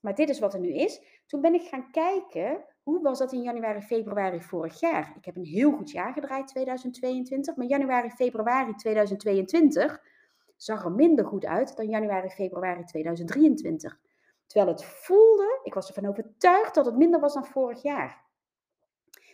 Maar 0.00 0.14
dit 0.14 0.28
is 0.28 0.38
wat 0.38 0.54
er 0.54 0.60
nu 0.60 0.74
is. 0.74 1.02
Toen 1.26 1.40
ben 1.40 1.54
ik 1.54 1.62
gaan 1.62 1.90
kijken, 1.90 2.64
hoe 2.82 3.02
was 3.02 3.18
dat 3.18 3.32
in 3.32 3.42
januari, 3.42 3.80
februari 3.80 4.40
vorig 4.40 4.80
jaar? 4.80 5.12
Ik 5.16 5.24
heb 5.24 5.36
een 5.36 5.44
heel 5.44 5.72
goed 5.72 5.90
jaar 5.90 6.12
gedraaid, 6.12 6.46
2022. 6.46 7.56
Maar 7.56 7.66
januari, 7.66 8.10
februari 8.10 8.74
2022 8.74 10.02
zag 10.56 10.84
er 10.84 10.92
minder 10.92 11.26
goed 11.26 11.46
uit 11.46 11.76
dan 11.76 11.88
januari, 11.88 12.28
februari 12.28 12.84
2023. 12.84 13.98
Terwijl 14.46 14.72
het 14.72 14.84
voelde, 14.84 15.60
ik 15.62 15.74
was 15.74 15.88
ervan 15.88 16.06
overtuigd 16.06 16.74
dat 16.74 16.86
het 16.86 16.96
minder 16.96 17.20
was 17.20 17.34
dan 17.34 17.46
vorig 17.46 17.82
jaar. 17.82 18.24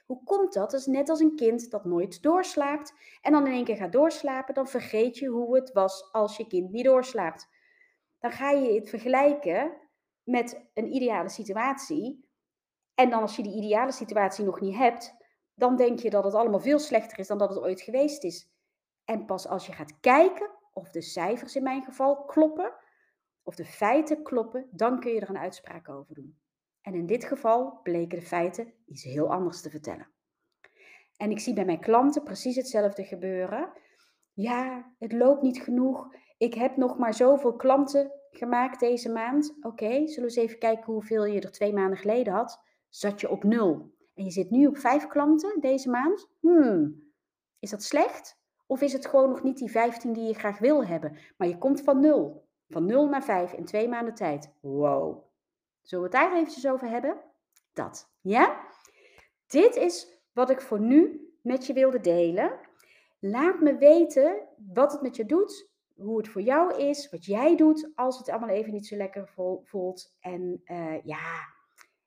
Hoe 0.07 0.23
komt 0.25 0.53
dat? 0.53 0.71
Dat 0.71 0.81
is 0.81 0.87
net 0.87 1.09
als 1.09 1.21
een 1.21 1.37
kind 1.37 1.71
dat 1.71 1.85
nooit 1.85 2.23
doorslaapt 2.23 2.95
en 3.23 3.33
dan 3.33 3.47
in 3.47 3.53
één 3.53 3.65
keer 3.65 3.77
gaat 3.77 3.93
doorslapen, 3.93 4.55
dan 4.55 4.69
vergeet 4.69 5.19
je 5.19 5.29
hoe 5.29 5.55
het 5.55 5.73
was 5.73 6.13
als 6.13 6.37
je 6.37 6.47
kind 6.47 6.71
niet 6.71 6.85
doorslaapt. 6.85 7.49
Dan 8.19 8.31
ga 8.31 8.51
je 8.51 8.75
het 8.75 8.89
vergelijken 8.89 9.77
met 10.23 10.71
een 10.75 10.95
ideale 10.95 11.29
situatie. 11.29 12.29
En 12.95 13.11
dan 13.11 13.21
als 13.21 13.37
je 13.37 13.43
die 13.43 13.57
ideale 13.57 13.93
situatie 13.93 14.45
nog 14.45 14.61
niet 14.61 14.77
hebt, 14.77 15.15
dan 15.55 15.77
denk 15.77 15.99
je 15.99 16.11
dat 16.11 16.25
het 16.25 16.35
allemaal 16.35 16.61
veel 16.61 16.79
slechter 16.79 17.19
is 17.19 17.27
dan 17.27 17.39
dat 17.39 17.49
het 17.49 17.59
ooit 17.59 17.81
geweest 17.81 18.25
is. 18.25 18.51
En 19.05 19.25
pas 19.25 19.47
als 19.47 19.67
je 19.67 19.73
gaat 19.73 20.01
kijken 20.01 20.51
of 20.73 20.91
de 20.91 21.03
cijfers 21.03 21.57
in 21.57 21.63
mijn 21.63 21.83
geval 21.83 22.25
kloppen, 22.25 22.73
of 23.43 23.55
de 23.55 23.65
feiten 23.65 24.23
kloppen, 24.23 24.69
dan 24.71 25.01
kun 25.01 25.13
je 25.13 25.21
er 25.21 25.29
een 25.29 25.39
uitspraak 25.39 25.89
over 25.89 26.15
doen. 26.15 26.39
En 26.81 26.95
in 26.95 27.07
dit 27.07 27.25
geval 27.25 27.81
bleken 27.83 28.19
de 28.19 28.27
feiten 28.27 28.73
iets 28.87 29.05
heel 29.05 29.33
anders 29.33 29.61
te 29.61 29.71
vertellen. 29.71 30.09
En 31.17 31.31
ik 31.31 31.39
zie 31.39 31.55
bij 31.55 31.65
mijn 31.65 31.81
klanten 31.81 32.23
precies 32.23 32.57
hetzelfde 32.57 33.05
gebeuren. 33.05 33.73
Ja, 34.33 34.93
het 34.99 35.13
loopt 35.13 35.43
niet 35.43 35.63
genoeg. 35.63 36.15
Ik 36.39 36.55
heb 36.55 36.77
nog 36.77 36.99
maar 36.99 37.15
zoveel 37.15 37.57
klanten 37.57 38.13
gemaakt 38.31 38.81
deze 38.81 39.09
maand. 39.09 39.57
Oké, 39.61 39.89
zullen 39.89 40.15
we 40.15 40.21
eens 40.21 40.37
even 40.37 40.59
kijken 40.59 40.93
hoeveel 40.93 41.25
je 41.25 41.41
er 41.41 41.53
twee 41.53 41.73
maanden 41.73 41.99
geleden 41.99 42.33
had? 42.33 42.63
Zat 42.89 43.21
je 43.21 43.31
op 43.31 43.45
nul. 43.45 43.95
En 44.15 44.25
je 44.25 44.31
zit 44.31 44.51
nu 44.51 44.67
op 44.67 44.79
vijf 44.79 45.07
klanten 45.07 45.61
deze 45.61 45.91
maand? 45.91 46.29
Hmm, 46.41 47.03
is 47.59 47.71
dat 47.71 47.83
slecht? 47.83 48.39
Of 48.67 48.81
is 48.81 48.93
het 48.93 49.07
gewoon 49.07 49.29
nog 49.29 49.43
niet 49.43 49.59
die 49.59 49.71
15 49.71 50.13
die 50.13 50.27
je 50.27 50.35
graag 50.35 50.59
wil 50.59 50.87
hebben, 50.87 51.19
maar 51.37 51.49
je 51.49 51.59
komt 51.59 51.81
van 51.81 52.01
nul? 52.01 52.49
Van 52.71 52.87
0 52.87 53.09
naar 53.09 53.25
5 53.25 53.53
in 53.53 53.65
twee 53.65 53.89
maanden 53.89 54.15
tijd. 54.15 54.53
Wow. 54.61 55.25
Zullen 55.83 56.11
we 56.11 56.17
het 56.17 56.25
daar 56.27 56.37
eventjes 56.37 56.67
over 56.67 56.89
hebben? 56.89 57.21
Dat. 57.73 58.13
Ja? 58.21 58.61
Dit 59.47 59.77
is 59.77 60.21
wat 60.33 60.51
ik 60.51 60.61
voor 60.61 60.81
nu 60.81 61.29
met 61.43 61.67
je 61.67 61.73
wilde 61.73 62.01
delen. 62.01 62.59
Laat 63.19 63.61
me 63.61 63.77
weten 63.77 64.49
wat 64.73 64.93
het 64.93 65.03
met 65.03 65.17
je 65.17 65.27
doet, 65.27 65.71
hoe 65.97 66.17
het 66.17 66.29
voor 66.29 66.43
jou 66.43 66.77
is, 66.77 67.11
wat 67.11 67.25
jij 67.25 67.57
doet 67.57 67.91
als 67.95 68.19
het 68.19 68.29
allemaal 68.29 68.49
even 68.49 68.73
niet 68.73 68.87
zo 68.87 68.97
lekker 68.97 69.29
voelt. 69.65 70.17
En 70.21 70.63
uh, 70.65 71.05
ja, 71.05 71.49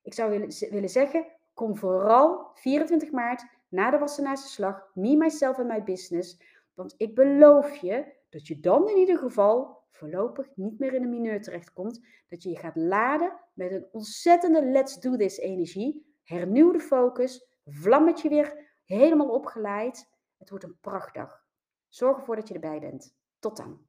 ik 0.01 0.13
zou 0.13 0.29
willen, 0.29 0.69
willen 0.69 0.89
zeggen, 0.89 1.25
kom 1.53 1.77
vooral 1.77 2.49
24 2.53 3.11
maart 3.11 3.45
na 3.69 3.89
de 3.89 3.97
Wassenaarse 3.97 4.47
slag, 4.47 4.89
me, 4.93 5.15
myself 5.15 5.57
en 5.57 5.67
my 5.67 5.83
business. 5.83 6.41
Want 6.73 6.93
ik 6.97 7.15
beloof 7.15 7.75
je 7.75 8.05
dat 8.29 8.47
je 8.47 8.59
dan 8.59 8.89
in 8.89 8.97
ieder 8.97 9.17
geval 9.17 9.82
voorlopig 9.93 10.55
niet 10.55 10.79
meer 10.79 10.93
in 10.93 11.01
de 11.01 11.07
mineur 11.07 11.41
terechtkomt. 11.41 12.05
Dat 12.29 12.43
je 12.43 12.49
je 12.49 12.57
gaat 12.57 12.75
laden 12.75 13.39
met 13.53 13.71
een 13.71 13.87
ontzettende 13.91 14.65
let's 14.65 14.99
do 14.99 15.15
this 15.15 15.37
energie. 15.37 16.15
Hernieuwde 16.23 16.79
focus, 16.79 17.45
vlammetje 17.65 18.29
weer 18.29 18.77
helemaal 18.85 19.29
opgeleid. 19.29 20.09
Het 20.37 20.49
wordt 20.49 20.63
een 20.65 20.77
prachtdag. 20.81 21.45
Zorg 21.89 22.17
ervoor 22.17 22.35
dat 22.35 22.47
je 22.47 22.53
erbij 22.53 22.79
bent. 22.79 23.15
Tot 23.39 23.57
dan. 23.57 23.87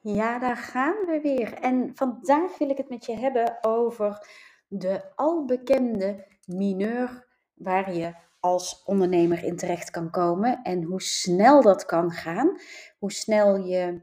Ja, 0.00 0.38
daar 0.38 0.56
gaan 0.56 1.06
we 1.06 1.20
weer. 1.20 1.52
En 1.52 1.96
vandaag 1.96 2.58
wil 2.58 2.70
ik 2.70 2.76
het 2.76 2.88
met 2.88 3.04
je 3.04 3.16
hebben 3.16 3.58
over 3.60 4.28
de 4.68 5.16
albekende 5.16 6.26
mineur 6.46 7.26
waar 7.54 7.94
je 7.94 8.14
als 8.42 8.82
ondernemer 8.84 9.44
in 9.44 9.56
terecht 9.56 9.90
kan 9.90 10.10
komen 10.10 10.62
en 10.62 10.82
hoe 10.82 11.02
snel 11.02 11.62
dat 11.62 11.84
kan 11.84 12.10
gaan. 12.10 12.60
Hoe 12.98 13.12
snel 13.12 13.56
je 13.56 14.02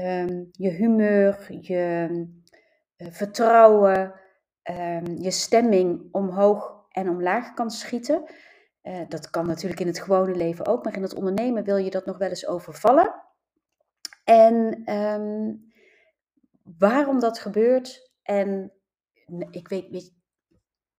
um, 0.00 0.48
je 0.52 0.70
humeur, 0.70 1.46
je 1.60 2.08
uh, 2.96 3.08
vertrouwen, 3.10 4.14
um, 4.62 5.16
je 5.18 5.30
stemming 5.30 6.08
omhoog 6.12 6.86
en 6.88 7.08
omlaag 7.08 7.54
kan 7.54 7.70
schieten. 7.70 8.24
Uh, 8.82 9.00
dat 9.08 9.30
kan 9.30 9.46
natuurlijk 9.46 9.80
in 9.80 9.86
het 9.86 10.00
gewone 10.00 10.34
leven 10.34 10.66
ook, 10.66 10.84
maar 10.84 10.96
in 10.96 11.02
het 11.02 11.14
ondernemen 11.14 11.64
wil 11.64 11.76
je 11.76 11.90
dat 11.90 12.06
nog 12.06 12.18
wel 12.18 12.28
eens 12.28 12.46
overvallen. 12.46 13.14
En 14.24 14.82
um, 14.94 15.72
waarom 16.78 17.20
dat 17.20 17.38
gebeurt 17.38 18.12
en 18.22 18.72
ik 19.50 19.68
weet 19.68 19.90